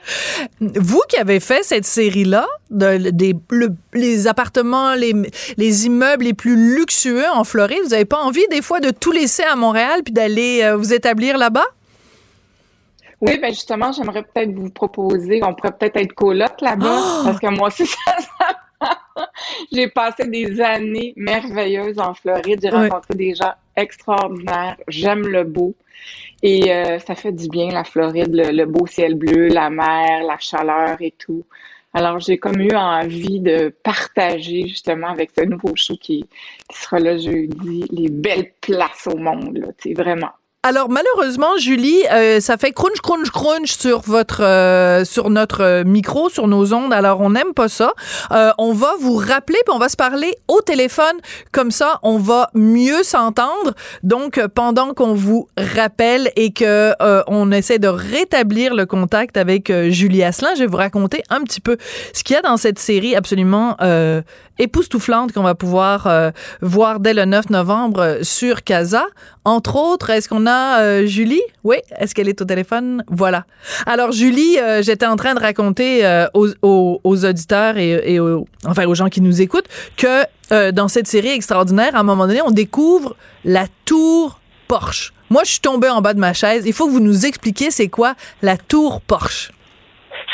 [0.62, 5.14] Vous qui avez fait cette série-là, de- des, le- les appartements, les,
[5.58, 9.12] les immeubles les plus luxueux en Floride, vous n'avez pas envie des fois de tout
[9.12, 11.66] laisser à Montréal puis d'aller euh, vous établir là-bas?
[13.20, 17.22] Oui, ben justement, j'aimerais peut-être vous proposer, on pourrait peut-être être coloc là-bas, Oh!
[17.26, 18.16] parce que moi aussi, ça,
[19.72, 22.60] j'ai passé des années merveilleuses en Floride.
[22.62, 22.90] J'ai Ouais.
[22.90, 24.78] rencontré des gens extraordinaires.
[24.88, 25.76] J'aime le beau.
[26.44, 30.24] Et euh, ça fait du bien, la Floride, le, le beau ciel bleu, la mer,
[30.24, 31.44] la chaleur et tout.
[31.94, 36.26] Alors, j'ai comme eu envie de partager justement avec ce nouveau show qui,
[36.70, 40.30] qui sera là jeudi, les belles places au monde, là, tu sais, vraiment.
[40.64, 45.84] Alors malheureusement, Julie, euh, ça fait crunch crunch crunch sur votre euh, sur notre euh,
[45.86, 46.92] micro, sur nos ondes.
[46.92, 47.94] Alors on n'aime pas ça.
[48.32, 51.16] Euh, on va vous rappeler puis on va se parler au téléphone.
[51.54, 53.76] Comme ça, on va mieux s'entendre.
[54.04, 59.70] Donc pendant qu'on vous rappelle et que euh, on essaie de rétablir le contact avec
[59.70, 61.78] euh, Julie Asselin, je vais vous raconter un petit peu
[62.14, 63.78] ce qu'il y a dans cette série absolument
[64.60, 66.32] époustouflante qu'on va pouvoir euh,
[66.62, 69.06] voir dès le 9 novembre euh, sur Casa.
[69.46, 71.42] Entre autres, est-ce qu'on a euh, Julie?
[71.64, 73.04] Oui, est-ce qu'elle est au téléphone?
[73.10, 73.46] Voilà.
[73.86, 78.20] Alors, Julie, euh, j'étais en train de raconter euh, aux, aux- aux auditeurs et, et
[78.20, 82.04] aux, enfin, aux gens qui nous écoutent que euh, dans cette série extraordinaire, à un
[82.04, 85.14] moment donné, on découvre la tour Porsche.
[85.30, 86.64] Moi, je suis tombée en bas de ma chaise.
[86.66, 89.52] Il faut que vous nous expliquiez c'est quoi la tour Porsche.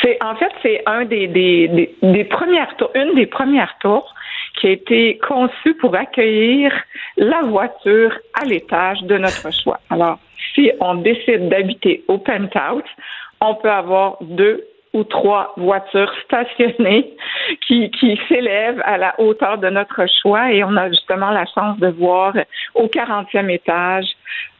[0.04, 4.12] C'est en fait c'est un des, premières tours, une des premières tours
[4.60, 6.72] qui a été conçue pour accueillir
[7.16, 9.80] la voiture à l'étage de notre choix.
[9.88, 10.18] Alors,
[10.54, 12.82] si on décide d'habiter au penthouse,
[13.40, 17.10] on peut avoir deux ou trois voitures stationnées
[17.66, 21.78] qui, qui s'élèvent à la hauteur de notre choix et on a justement la chance
[21.78, 22.34] de voir
[22.74, 24.06] au 40e étage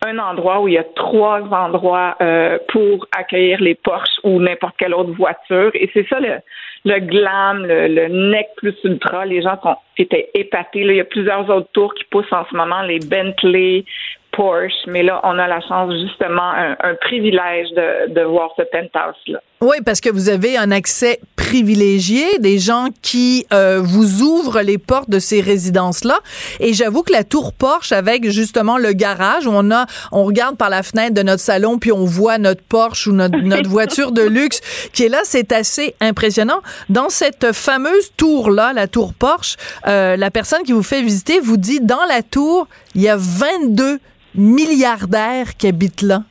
[0.04, 4.74] un endroit où il y a trois endroits euh, pour accueillir les Porsche ou n'importe
[4.78, 6.40] quelle autre voiture et c'est ça le,
[6.84, 9.24] le glam, le, le nec plus ultra.
[9.24, 10.80] Les gens sont, étaient épatés.
[10.80, 13.84] Il y a plusieurs autres tours qui poussent en ce moment, les Bentley,
[14.32, 19.40] Porsche, mais là, on a la chance, justement, un, privilège de, de voir ce penthouse-là.
[19.64, 24.76] Oui, parce que vous avez un accès privilégié, des gens qui euh, vous ouvrent les
[24.76, 26.18] portes de ces résidences-là.
[26.60, 30.58] Et j'avoue que la tour Porsche, avec justement le garage, où on a, on regarde
[30.58, 34.12] par la fenêtre de notre salon, puis on voit notre Porsche ou notre, notre voiture
[34.12, 34.60] de luxe
[34.92, 36.60] qui est là, c'est assez impressionnant.
[36.90, 39.56] Dans cette fameuse tour-là, la tour Porsche,
[39.86, 43.16] euh, la personne qui vous fait visiter vous dit, dans la tour, il y a
[43.16, 43.98] 22
[44.34, 46.22] milliardaires qui habitent là.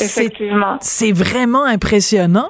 [0.00, 0.76] Effectivement.
[0.80, 2.48] C'est vraiment impressionnant.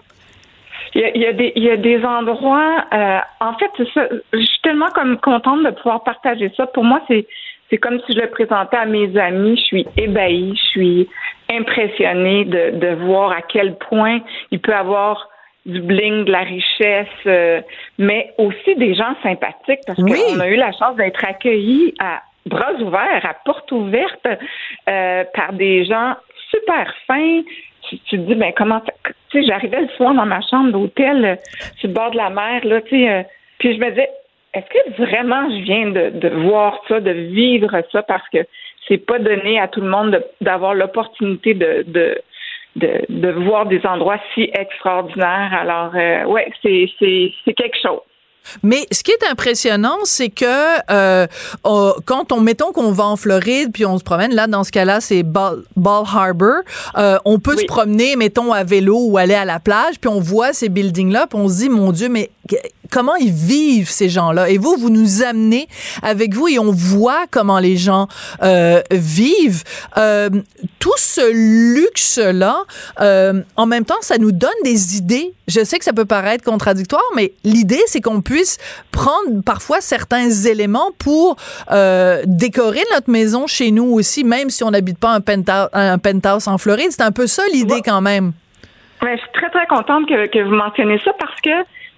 [0.94, 4.90] Il y, a, des, il y a des endroits, euh, en fait, je suis tellement
[4.90, 6.66] comme contente de pouvoir partager ça.
[6.66, 7.26] Pour moi, c'est
[7.70, 9.56] c'est comme si je le présentais à mes amis.
[9.56, 11.08] Je suis ébahie, je suis
[11.50, 14.20] impressionnée de, de voir à quel point
[14.50, 15.30] il peut avoir
[15.64, 17.62] du bling, de la richesse, euh,
[17.96, 22.72] mais aussi des gens sympathiques parce qu'on a eu la chance d'être accueillis à bras
[22.74, 24.26] ouverts, à porte ouverte,
[24.88, 26.14] euh, par des gens
[26.52, 27.42] super fins.
[27.88, 31.36] Tu, te dis, ben comment, tu sais, j'arrivais le soir dans ma chambre d'hôtel euh,
[31.78, 33.22] sur le bord de la mer, là, tu sais, euh,
[33.58, 34.08] puis je me disais,
[34.54, 38.38] est-ce que vraiment je viens de, voir ça, de vivre ça, parce que
[38.86, 42.20] c'est pas donné à tout le monde d'avoir l'opportunité de, de
[42.74, 45.52] de, de, voir des endroits si extraordinaires.
[45.52, 48.00] Alors, euh, ouais, c'est, c'est, c'est quelque chose.
[48.62, 50.44] Mais ce qui est impressionnant, c'est que
[50.90, 51.26] euh,
[52.04, 55.00] quand on mettons qu'on va en Floride puis on se promène là dans ce cas-là,
[55.00, 56.62] c'est Ball, Harbor,
[56.96, 60.20] euh, on peut se promener mettons à vélo ou aller à la plage puis on
[60.20, 62.30] voit ces buildings là puis on se dit mon dieu mais
[62.92, 64.50] comment ils vivent ces gens-là.
[64.50, 65.66] Et vous vous nous amenez
[66.02, 68.06] avec vous et on voit comment les gens
[68.42, 69.64] euh, vivent.
[69.96, 70.28] Euh,
[70.78, 71.32] tout ce
[71.74, 72.58] luxe là
[73.00, 75.32] euh, en même temps ça nous donne des idées.
[75.48, 78.58] Je sais que ça peut paraître contradictoire mais l'idée c'est qu'on puisse
[78.90, 81.36] prendre parfois certains éléments pour
[81.70, 85.98] euh, décorer notre maison chez nous aussi même si on n'habite pas un penthouse, un
[85.98, 86.88] penthouse en Floride.
[86.90, 88.32] C'est un peu ça l'idée quand même.
[89.02, 91.50] Ouais, je suis très, très contente que, que vous mentionnez ça parce que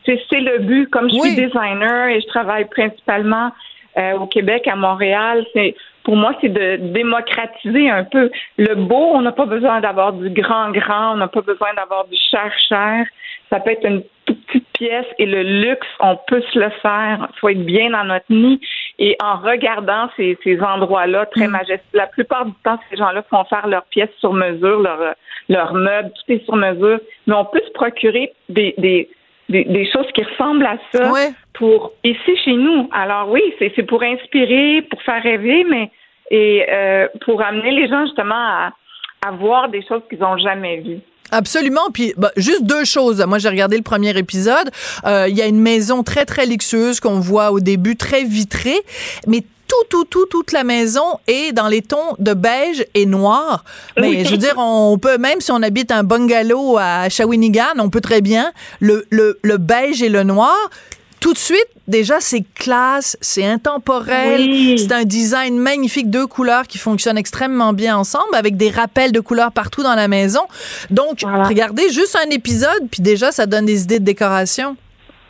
[0.05, 0.88] c'est le but.
[0.90, 3.50] Comme je suis designer et je travaille principalement
[3.96, 5.74] euh, au Québec, à Montréal, c'est
[6.05, 9.12] pour moi, c'est de démocratiser un peu le beau.
[9.14, 12.52] On n'a pas besoin d'avoir du grand grand, on n'a pas besoin d'avoir du cher
[12.68, 13.07] cher.
[13.50, 17.28] Ça peut être une toute petite pièce et le luxe, on peut se le faire.
[17.34, 18.61] Il faut être bien dans notre nid.
[18.98, 21.52] Et en regardant ces, ces endroits-là très mm.
[21.52, 25.14] majestueux, la plupart du temps, ces gens-là font faire leurs pièces sur mesure, leurs
[25.48, 27.00] leur meubles, tout est sur mesure.
[27.26, 29.09] Mais on peut se procurer des, des
[29.49, 31.12] des, choses qui ressemblent à ça
[31.55, 32.88] pour ici chez nous.
[32.92, 35.90] Alors oui, c'est pour inspirer, pour faire rêver, mais
[36.30, 38.72] et euh, pour amener les gens justement à,
[39.26, 41.01] à voir des choses qu'ils n'ont jamais vues.
[41.30, 41.90] Absolument.
[41.92, 43.24] Puis bah, juste deux choses.
[43.26, 44.70] Moi, j'ai regardé le premier épisode.
[45.05, 48.78] Euh, il y a une maison très très luxueuse qu'on voit au début, très vitrée,
[49.26, 53.65] mais tout, tout, tout, toute la maison est dans les tons de beige et noir.
[53.99, 57.91] Mais je veux dire, on peut, même si on habite un bungalow à Shawinigan, on
[57.91, 60.57] peut très bien le, le, le beige et le noir
[61.25, 66.77] tout de suite, déjà, c'est classe, c'est intemporel, c'est un design magnifique, deux couleurs qui
[66.77, 70.43] fonctionnent extrêmement bien ensemble, avec des rappels de couleurs partout dans la maison.
[70.91, 74.77] Donc, regardez juste un épisode, puis déjà, ça donne des idées de décoration.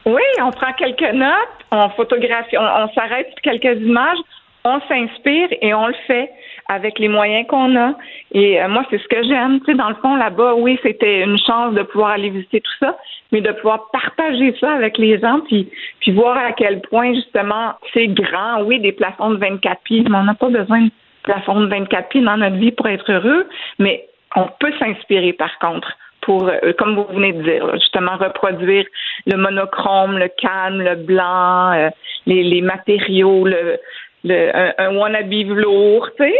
[0.06, 4.18] Oui, on prend quelques notes, on photographie, on, s'arrête sur quelques images,
[4.64, 6.30] on s'inspire et on le fait
[6.68, 7.94] avec les moyens qu'on a.
[8.32, 9.60] Et euh, moi, c'est ce que j'aime.
[9.60, 12.72] Tu sais, dans le fond, là-bas, oui, c'était une chance de pouvoir aller visiter tout
[12.80, 12.98] ça,
[13.32, 17.72] mais de pouvoir partager ça avec les gens, puis, puis voir à quel point, justement,
[17.94, 18.62] c'est grand.
[18.62, 20.90] Oui, des plafonds de 24 pieds, mais on n'a pas besoin de
[21.22, 23.48] plafonds de 24 pieds dans notre vie pour être heureux,
[23.78, 28.86] mais on peut s'inspirer, par contre pour, euh, comme vous venez de dire, justement reproduire
[29.26, 31.90] le monochrome, le calme, le blanc, euh,
[32.26, 33.78] les, les, matériaux, le,
[34.24, 36.34] le, un, un wannabe velours, tu sais.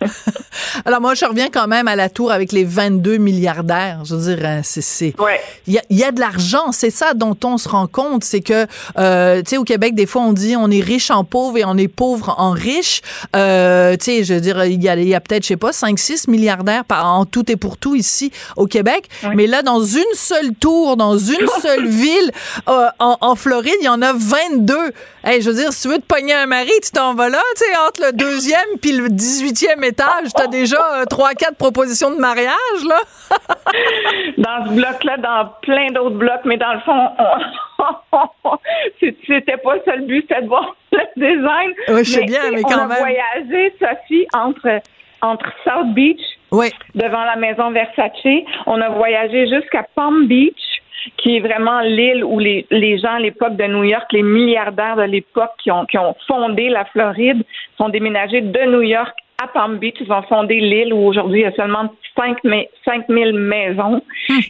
[0.84, 4.04] Alors moi, je reviens quand même à la tour avec les 22 milliardaires.
[4.04, 5.14] Je veux dire, hein, c'est,
[5.66, 6.72] il y, a, y, a, de l'argent.
[6.72, 8.66] C'est ça dont on se rend compte, c'est que,
[8.98, 11.64] euh, tu sais, au Québec, des fois, on dit on est riche en pauvre et
[11.64, 13.02] on est pauvre en riche.
[13.34, 15.70] Euh, tu sais, je veux dire, il y a, y a peut-être, je sais pas,
[15.70, 19.08] 5-6 milliardaires par, en tout et pour tout ici au Québec.
[19.34, 22.30] Mais là, dans une seule tour, dans une seule ville,
[22.68, 24.74] euh, en, en, Floride, il y en a 22.
[25.24, 27.42] Hey, je veux dire, si tu veux te pogner un mari, tu t'en vas là,
[27.56, 32.10] tu sais, entre le deuxième puis le 18e étage, t'as déjà euh, trois, quatre propositions
[32.10, 33.00] de mariage, là?
[34.38, 37.10] dans ce bloc-là, dans plein d'autres blocs, mais dans le fond,
[39.26, 41.72] c'était pas ça le but, c'était de voir le design.
[41.88, 42.92] Oui, je sais bien, mais quand on même.
[42.92, 44.80] a voyagé, Sophie, entre,
[45.20, 46.72] entre South Beach, oui.
[46.94, 48.12] devant la maison Versace.
[48.66, 50.56] On a voyagé jusqu'à Palm Beach,
[51.16, 54.96] qui est vraiment l'île où les, les gens à l'époque de New York, les milliardaires
[54.96, 57.42] de l'époque qui ont, qui ont fondé la Floride,
[57.76, 59.96] sont déménagés de New York à Palm Beach.
[60.00, 64.02] Ils ont fondé l'île où aujourd'hui il y a seulement 5, 000 maisons.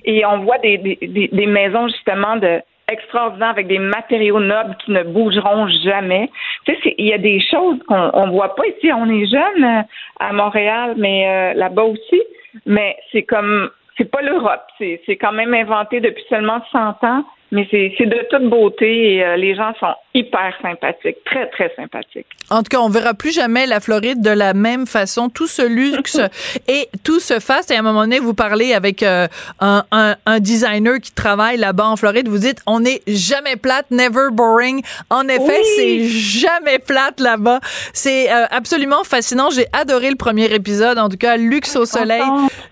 [0.04, 4.92] Et on voit des, des, des maisons justement de extraordinaires avec des matériaux nobles qui
[4.92, 6.30] ne bougeront jamais.
[6.64, 8.92] Tu sais, il y a des choses qu'on on voit pas ici.
[8.92, 9.82] On est jeune euh,
[10.20, 12.22] à Montréal, mais euh, là-bas aussi.
[12.64, 14.66] Mais c'est comme c'est pas l'Europe.
[14.78, 19.36] C'est, quand même inventé depuis seulement 100 ans, mais c'est, de toute beauté et euh,
[19.36, 22.26] les gens sont hyper sympathiques, très, très sympathiques.
[22.50, 25.28] En tout cas, on verra plus jamais la Floride de la même façon.
[25.28, 26.20] Tout ce luxe
[26.68, 27.70] et tout se fasse.
[27.70, 29.28] Et à un moment donné, vous parlez avec euh,
[29.60, 32.28] un, un, un, designer qui travaille là-bas en Floride.
[32.28, 34.82] Vous dites, on n'est jamais plate, never boring.
[35.10, 35.74] En effet, Oui.
[35.76, 37.60] c'est jamais plate là-bas.
[37.92, 39.50] C'est euh, absolument fascinant.
[39.50, 40.98] J'ai adoré le premier épisode.
[40.98, 42.22] En tout cas, luxe au soleil.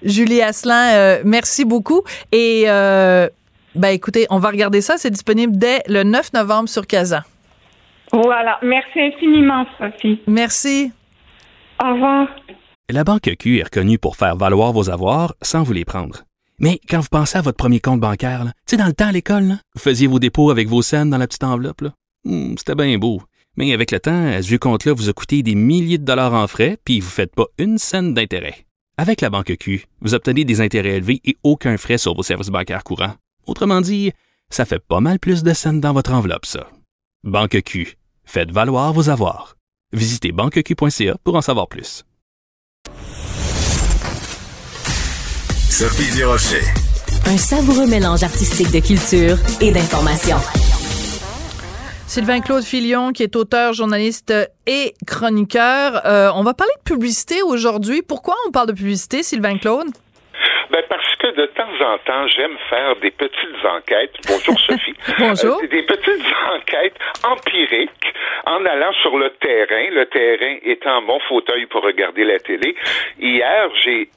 [0.02, 2.02] Julie Asselin, euh, merci beaucoup.
[2.32, 3.28] Et euh,
[3.74, 4.96] ben écoutez, on va regarder ça.
[4.98, 7.24] C'est disponible dès le 9 novembre sur Casa.
[8.12, 8.58] Voilà.
[8.62, 10.20] Merci infiniment, Sophie.
[10.26, 10.92] Merci.
[11.82, 12.28] Au revoir.
[12.90, 16.22] La Banque Q est reconnue pour faire valoir vos avoirs sans vous les prendre.
[16.60, 19.12] Mais quand vous pensez à votre premier compte bancaire, tu sais, dans le temps à
[19.12, 21.80] l'école, là, vous faisiez vos dépôts avec vos scènes dans la petite enveloppe.
[21.80, 21.90] là.
[22.24, 23.22] Hmm, C'était bien beau.
[23.56, 26.46] Mais avec le temps, à ce compte-là vous a coûté des milliers de dollars en
[26.46, 28.66] frais, puis vous ne faites pas une scène d'intérêt.
[28.96, 32.48] Avec la Banque Q, vous obtenez des intérêts élevés et aucun frais sur vos services
[32.50, 33.14] bancaires courants.
[33.46, 34.12] Autrement dit,
[34.50, 36.68] ça fait pas mal plus de scènes dans votre enveloppe, ça.
[37.22, 37.96] Banque Q.
[38.24, 39.56] Faites valoir vos avoirs.
[39.92, 42.04] Visitez banqueq.ca pour en savoir plus.
[45.70, 46.62] Sophie Durocher.
[47.26, 50.36] Un savoureux mélange artistique de culture et d'information.
[52.06, 54.32] Sylvain Claude Filion, qui est auteur, journaliste
[54.66, 56.06] et chroniqueur.
[56.06, 58.02] Euh, on va parler de publicité aujourd'hui.
[58.02, 59.88] Pourquoi on parle de publicité, Sylvain Claude?
[60.70, 61.03] Ben parce
[61.34, 64.14] de temps en temps, j'aime faire des petites enquêtes.
[64.26, 64.94] Bonjour Sophie.
[65.18, 65.60] Bonjour.
[65.62, 68.14] Euh, des petites enquêtes empiriques
[68.46, 72.74] en allant sur le terrain, le terrain étant mon fauteuil pour regarder la télé.
[73.18, 74.08] Hier, j'ai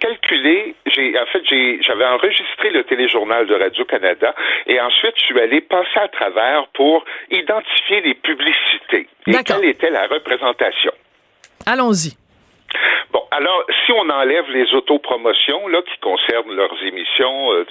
[0.00, 1.42] calculé, j'ai en fait
[1.82, 4.34] j'avais enregistré le téléjournal de Radio-Canada
[4.66, 9.90] et ensuite je suis allé passer à travers pour identifier les publicités et quelle était
[9.90, 10.92] la représentation.
[11.66, 12.25] Allons-y.
[13.12, 17.64] Bon, alors, si on enlève les autopromotions, là, qui concernent leurs émissions, euh,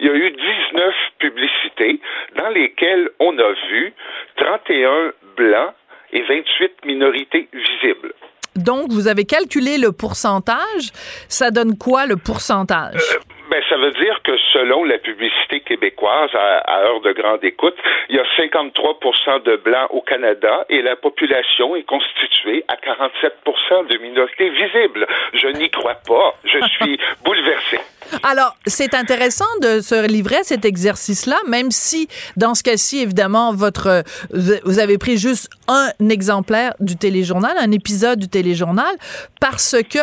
[0.00, 2.00] il y a eu 19 publicités
[2.36, 3.94] dans lesquelles on a vu
[4.36, 5.74] 31 blancs
[6.12, 8.12] et 28 minorités visibles.
[8.56, 10.92] Donc, vous avez calculé le pourcentage.
[11.28, 12.96] Ça donne quoi, le pourcentage?
[12.96, 13.18] Euh,
[13.52, 17.76] ben, ça veut dire que selon la publicité québécoise à, à heure de grande écoute,
[18.08, 23.88] il y a 53% de blancs au Canada et la population est constituée à 47%
[23.88, 25.06] de minorités visibles.
[25.34, 26.34] Je n'y crois pas.
[26.44, 27.78] Je suis bouleversé.
[28.22, 33.54] Alors, c'est intéressant de se livrer à cet exercice-là, même si, dans ce cas-ci, évidemment,
[33.54, 38.94] votre, vous avez pris juste un exemplaire du téléjournal, un épisode du téléjournal,
[39.40, 39.98] parce que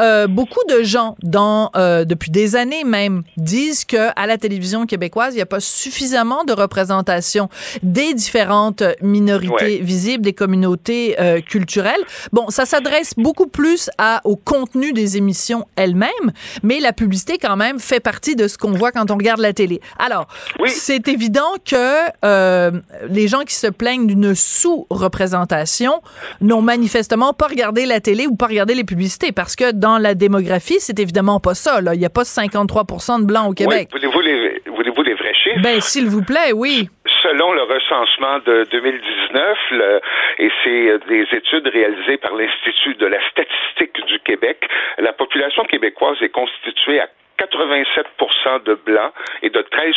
[0.00, 4.86] euh, beaucoup de gens, dans, euh, depuis des années même, disent que à la télévision
[4.86, 7.48] québécoise, il n'y a pas suffisamment de représentation
[7.82, 9.78] des différentes minorités Ouais.
[9.80, 12.00] visibles, des communautés euh, culturelles.
[12.32, 16.32] Bon, ça s'adresse beaucoup plus à, au contenu des émissions elles-mêmes,
[16.62, 19.52] mais la publicité, quand même, fait partie de ce qu'on voit quand on regarde la
[19.52, 19.80] télé.
[19.98, 20.26] Alors,
[20.66, 21.76] c'est évident que
[22.24, 22.70] euh,
[23.08, 25.92] les gens qui se plaignent d'une sous-représentation
[26.40, 30.14] n'ont manifestement pas regardé la télé ou pas regardé les publicités, parce que dans la
[30.14, 31.80] démographie, c'est évidemment pas ça.
[31.80, 31.94] Là.
[31.94, 32.84] Il n'y a pas 53
[33.20, 33.88] de blancs au Québec.
[33.92, 35.60] Oui, voulez-vous les, voulez-vous les vrais chiffres?
[35.62, 36.88] Ben, s'il vous plaît, oui.
[37.22, 40.00] Selon le recensement de 2019, le-
[40.38, 44.58] et c'est euh, des études réalisées par l'Institut de la statistique du Québec,
[44.98, 47.08] la population québécoise est constituée à
[47.38, 49.12] 87% de blancs
[49.42, 49.94] et de 13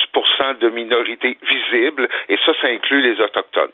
[0.59, 3.71] de minorités visibles, et ça, ça inclut les Autochtones.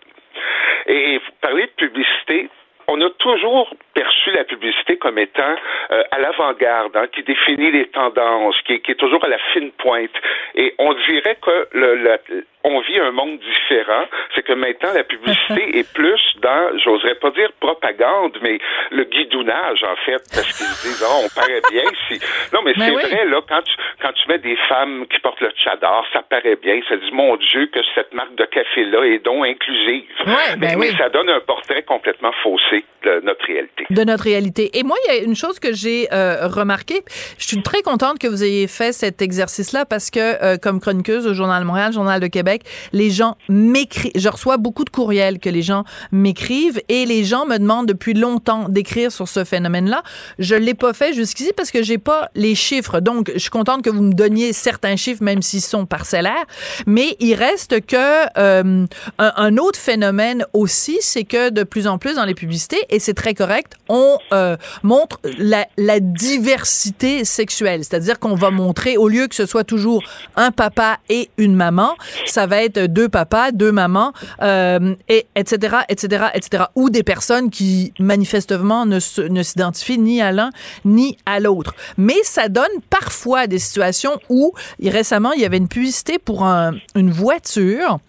[0.88, 2.50] Et vous parlez de publicité,
[2.88, 5.56] on a toujours perçu la publicité comme étant
[5.92, 9.40] euh, à l'avant-garde, hein, qui définit les tendances, qui est, qui est toujours à la
[9.54, 10.12] fine pointe.
[10.56, 14.06] Et on dirait que le, le- on vit un monde différent.
[14.34, 18.58] C'est que maintenant, la publicité est plus dans, j'oserais pas dire propagande, mais
[18.92, 22.20] le guidounage, en fait, parce qu'ils disent, oh, on paraît bien si.
[22.54, 25.52] Non, mais c'est vrai, là, quand tu, quand tu mets des femmes qui portent le
[25.52, 26.80] tchadar, ça paraît bien.
[26.90, 30.10] Ça dit, mon Dieu, que cette marque de café-là est donc inclusive.
[30.26, 33.86] Ouais, ben mais, ça donne un portrait complètement faussé de notre réalité.
[33.90, 34.78] De notre réalité.
[34.78, 37.04] Et moi, il y a une chose que j'ai euh, remarqué.
[37.38, 41.28] Je suis très contente que vous ayez fait cet exercice-là parce que, euh, comme chroniqueuse
[41.28, 42.55] au Journal de Montréal, Journal de Québec,
[42.94, 44.12] les gens m'écrivent.
[44.16, 48.14] Je reçois beaucoup de courriels que les gens m'écrivent et les gens me demandent depuis
[48.14, 50.04] longtemps d'écrire sur ce phénomène-là.
[50.40, 53.00] Je l'ai pas fait jusqu'ici parce que j'ai pas les chiffres.
[53.00, 56.46] Donc, je suis contente que vous me donniez certains chiffres, même s'ils sont parcellaires.
[56.86, 58.86] Mais il reste que euh,
[59.18, 63.14] un, autre phénomène aussi, c'est que de plus en plus dans les publicités, et c'est
[63.14, 67.84] très correct, on euh, montre la, la diversité sexuelle.
[67.84, 70.04] C'est-à-dire qu'on va montrer, au lieu que ce soit toujours
[70.36, 71.96] un papa et une maman,
[72.26, 76.66] ça va être deux papas, deux mamans, euh, et etc., etc., etc.
[76.76, 80.50] Ou des personnes qui manifestement ne, ne s'identifient ni à l'un
[80.84, 81.74] ni à l'autre.
[81.98, 87.12] Mais ça donne parfois des situations où, récemment, il y avait une publicité pour une
[87.12, 88.00] voiture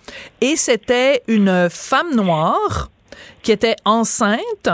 [0.40, 2.90] et c'était une femme noire
[3.46, 4.68] qui était enceinte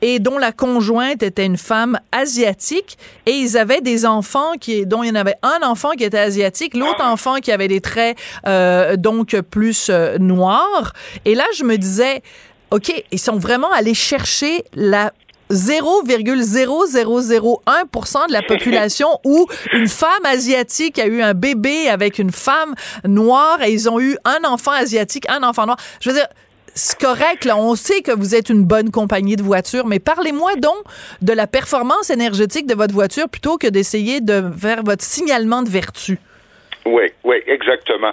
[0.00, 2.96] et dont la conjointe était une femme asiatique
[3.26, 6.20] et ils avaient des enfants qui dont il y en avait un enfant qui était
[6.20, 8.16] asiatique, l'autre enfant qui avait des traits
[8.46, 10.92] euh, donc plus euh, noirs
[11.24, 12.22] et là je me disais
[12.70, 15.12] OK, ils sont vraiment allés chercher la
[15.50, 22.76] 0,0001% de la population où une femme asiatique a eu un bébé avec une femme
[23.04, 25.76] noire et ils ont eu un enfant asiatique, un enfant noir.
[26.00, 26.28] Je veux dire,
[26.74, 30.56] c'est correct, là, on sait que vous êtes une bonne compagnie de voitures, mais parlez-moi
[30.56, 30.76] donc
[31.20, 35.68] de la performance énergétique de votre voiture plutôt que d'essayer de faire votre signalement de
[35.68, 36.18] vertu.
[36.84, 38.12] Oui, oui, exactement.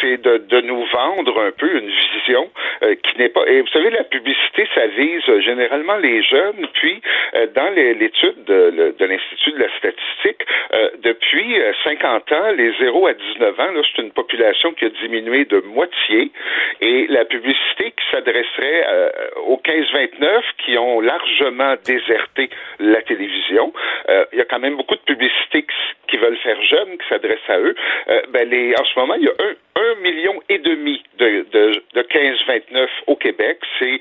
[0.00, 2.50] C'est de, de nous vendre un peu une vision
[2.82, 3.46] euh, qui n'est pas.
[3.46, 6.66] Et vous savez, la publicité, ça vise généralement les jeunes.
[6.74, 7.00] Puis,
[7.34, 10.44] euh, dans l'étude de, de l'Institut de la statistique,
[10.74, 15.46] euh, depuis 50 ans, les 0 à 19 ans, c'est une population qui a diminué
[15.46, 16.30] de moitié.
[16.82, 18.86] Et la publicité qui s'adresserait
[19.46, 22.50] aux 15-29 qui ont largement déserté
[22.80, 23.72] la télévision,
[24.32, 25.74] il y a quand même beaucoup de publicités qui,
[26.08, 27.74] qui veulent faire jeunes, qui s'adressent à eux.
[28.08, 31.82] Euh, ben les, en ce moment, il y a un, million et demi de, de,
[31.94, 33.58] de 15-29 au Québec.
[33.78, 34.00] C'est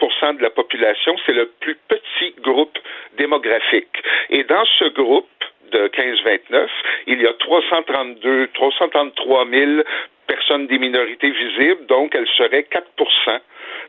[0.00, 1.16] 17% de la population.
[1.26, 2.78] C'est le plus petit groupe
[3.16, 4.02] démographique.
[4.30, 5.28] Et dans ce groupe
[5.72, 6.68] de 15-29,
[7.06, 9.82] il y a 332, 333 000
[10.26, 13.40] personnes des minorités visibles, donc elles seraient 4%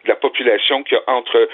[0.06, 1.50] de la population qui a entre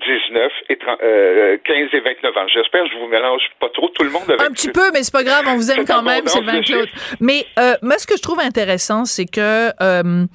[0.00, 2.48] 19 et 15 euh, et 29 ans.
[2.52, 5.02] J'espère que je vous mélange pas trop tout le monde avec Un petit peu, mais
[5.02, 6.88] c'est pas grave, on vous aime quand même, Sylvain Claude.
[7.20, 10.26] Mais euh, moi, ce que je trouve intéressant, c'est que euh,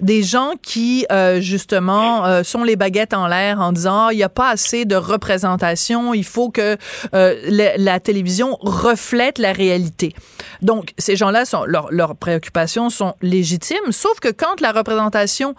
[0.00, 1.06] des gens qui,
[1.38, 4.96] justement, sont les baguettes en l'air en disant, ah, il n'y a pas assez de
[4.96, 6.76] représentation, il faut que
[7.12, 10.12] la, la, télévision reflète la réalité.
[10.60, 15.54] Donc, ces gens-là, sont, leurs préoccupations sont légitimes, sauf que quand la représentation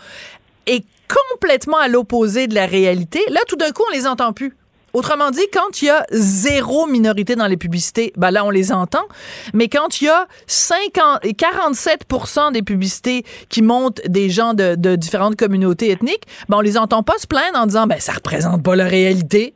[0.65, 4.55] est complètement à l'opposé de la réalité, là, tout d'un coup, on les entend plus.
[4.93, 8.71] Autrement dit, quand il y a zéro minorité dans les publicités, ben là, on les
[8.71, 9.03] entend.
[9.55, 12.05] Mais quand il y a 50, 47
[12.53, 17.17] des publicités qui montent des gens de, différentes communautés ethniques, ben on les entend pas
[17.17, 19.55] se plaindre en disant, ben ça représente pas la réalité.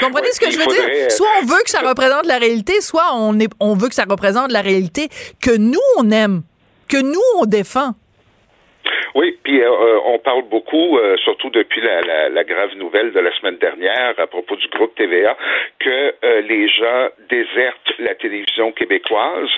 [0.00, 0.88] Vous comprenez ce que je veux dire?
[0.88, 3.94] Euh, soit on veut que ça représente la réalité, soit on, est, on veut que
[3.94, 5.08] ça représente la réalité
[5.40, 6.42] que nous, on aime,
[6.86, 7.94] que nous, on défend.
[9.14, 13.12] Oui, puis euh, euh, on parle beaucoup, euh, surtout depuis la, la, la, grave nouvelle
[13.12, 15.36] de la semaine dernière à propos du groupe TVA,
[15.78, 16.14] que
[16.48, 19.50] les gens désertent la télévision québécoise.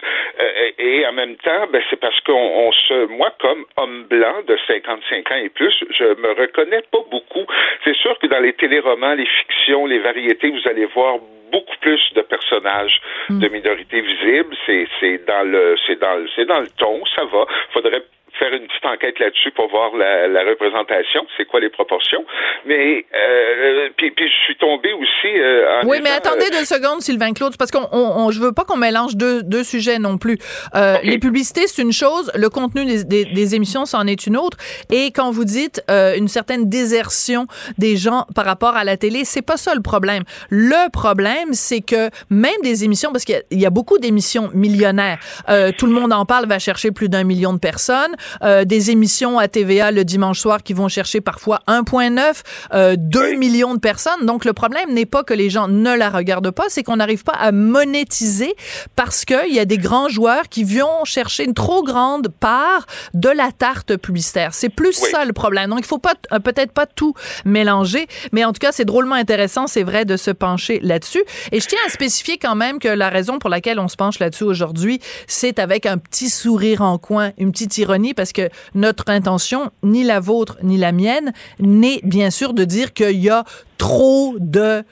[0.78, 4.56] et en même temps, ben, c'est parce qu'on on se, moi comme homme blanc de
[4.66, 7.46] 55 ans et plus, je me reconnais pas beaucoup.
[7.84, 11.18] C'est sûr que dans les téléromans, les fictions, les variétés, vous allez voir
[11.52, 13.38] beaucoup plus de personnages hmm.
[13.38, 14.54] de minorités visibles.
[14.66, 17.46] C'est, c'est dans le, c'est dans, c'est dans le ton, ça va.
[17.72, 18.02] Faudrait
[18.38, 22.24] faire une petite enquête là-dessus pour voir la, la représentation, c'est quoi les proportions.
[22.66, 25.32] Mais euh, puis, puis je suis tombé aussi.
[25.38, 28.76] Euh, oui, mais attendez deux secondes, Sylvain Claude, parce qu'on on, je veux pas qu'on
[28.76, 30.38] mélange deux, deux sujets non plus.
[30.74, 34.36] Euh, Les publicités, c'est une chose, le contenu des, des, des émissions, c'en est une
[34.36, 34.56] autre.
[34.90, 37.46] Et quand vous dites euh, une certaine désertion
[37.78, 40.22] des gens par rapport à la télé, c'est pas ça le problème.
[40.50, 45.18] Le problème, c'est que même des émissions, parce qu'il y, y, a beaucoup d'émissions millionnaires,
[45.48, 48.14] euh, tout le monde en parle, va chercher plus d'un million de personnes.
[48.42, 53.36] Euh, des émissions à TVA le dimanche soir qui vont chercher parfois 1,9, euh, 2
[53.36, 54.24] millions de personnes.
[54.24, 57.24] Donc, le problème n'est pas que les gens ne la regardent pas, c'est qu'on n'arrive
[57.24, 58.54] pas à monétiser
[58.94, 63.28] parce qu'il y a des grands joueurs qui viennent chercher une trop grande part de
[63.28, 64.52] la tarte publicitaire.
[64.52, 65.70] C'est plus ça le problème.
[65.70, 67.14] Donc, il faut pas euh, peut-être pas tout
[67.44, 71.24] mélanger, mais en tout cas, c'est drôlement intéressant, c'est vrai, de se pencher là-dessus.
[71.52, 74.18] Et je tiens à spécifier quand même que la raison pour laquelle on se penche
[74.18, 79.08] là-dessus aujourd'hui, c'est avec un petit sourire en coin, une petite ironie, parce que notre
[79.08, 83.44] intention, ni la vôtre, ni la mienne, n'est bien sûr de dire qu'il y a
[83.78, 84.82] trop de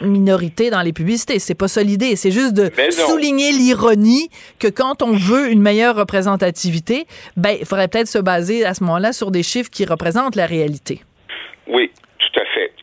[0.00, 1.38] minorité dans les publicités.
[1.38, 2.16] C'est pas ça l'idée.
[2.16, 7.06] C'est juste de souligner l'ironie que quand on veut une meilleure représentativité,
[7.36, 10.46] ben, il faudrait peut-être se baser à ce moment-là sur des chiffres qui représentent la
[10.46, 11.02] réalité.
[11.68, 11.90] Oui.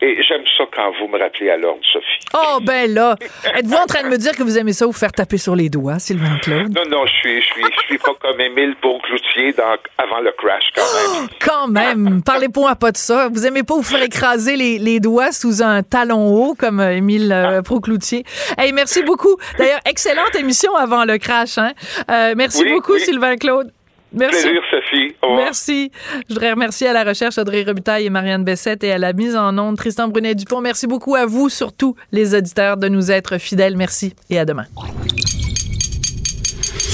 [0.06, 2.18] Et j'aime ça quand vous me rappelez à l'ordre, Sophie.
[2.34, 3.16] Oh, ben là,
[3.56, 5.70] êtes-vous en train de me dire que vous aimez ça vous faire taper sur les
[5.70, 6.74] doigts, Sylvain Claude?
[6.76, 10.30] Non, non, je suis, je suis, je suis pas comme Émile Beaucloutier dans, avant le
[10.32, 11.10] crash, quand même.
[11.22, 12.22] Oh, quand même!
[12.22, 13.28] Parlez-moi pas de ça.
[13.32, 16.96] Vous aimez pas vous faire écraser les, les doigts sous un talon haut, comme euh,
[16.96, 18.24] Émile euh, Procloutier.
[18.58, 19.38] Hey, merci beaucoup.
[19.56, 21.72] D'ailleurs, excellente émission avant le crash, hein?
[22.10, 23.00] Euh, merci Oui, beaucoup, oui.
[23.00, 23.72] Sylvain Claude.
[24.14, 24.42] Merci.
[24.42, 25.14] Plaisir, Sophie.
[25.22, 25.44] Au revoir.
[25.44, 25.90] Merci.
[26.28, 29.36] Je voudrais remercier à la recherche Audrey Robitaille et Marianne Bessette et à la mise
[29.36, 30.60] en onde Tristan Brunet-Dupont.
[30.60, 33.76] Merci beaucoup à vous, surtout les auditeurs, de nous être fidèles.
[33.76, 34.66] Merci et à demain.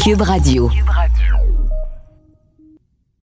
[0.03, 0.71] Cube Radio.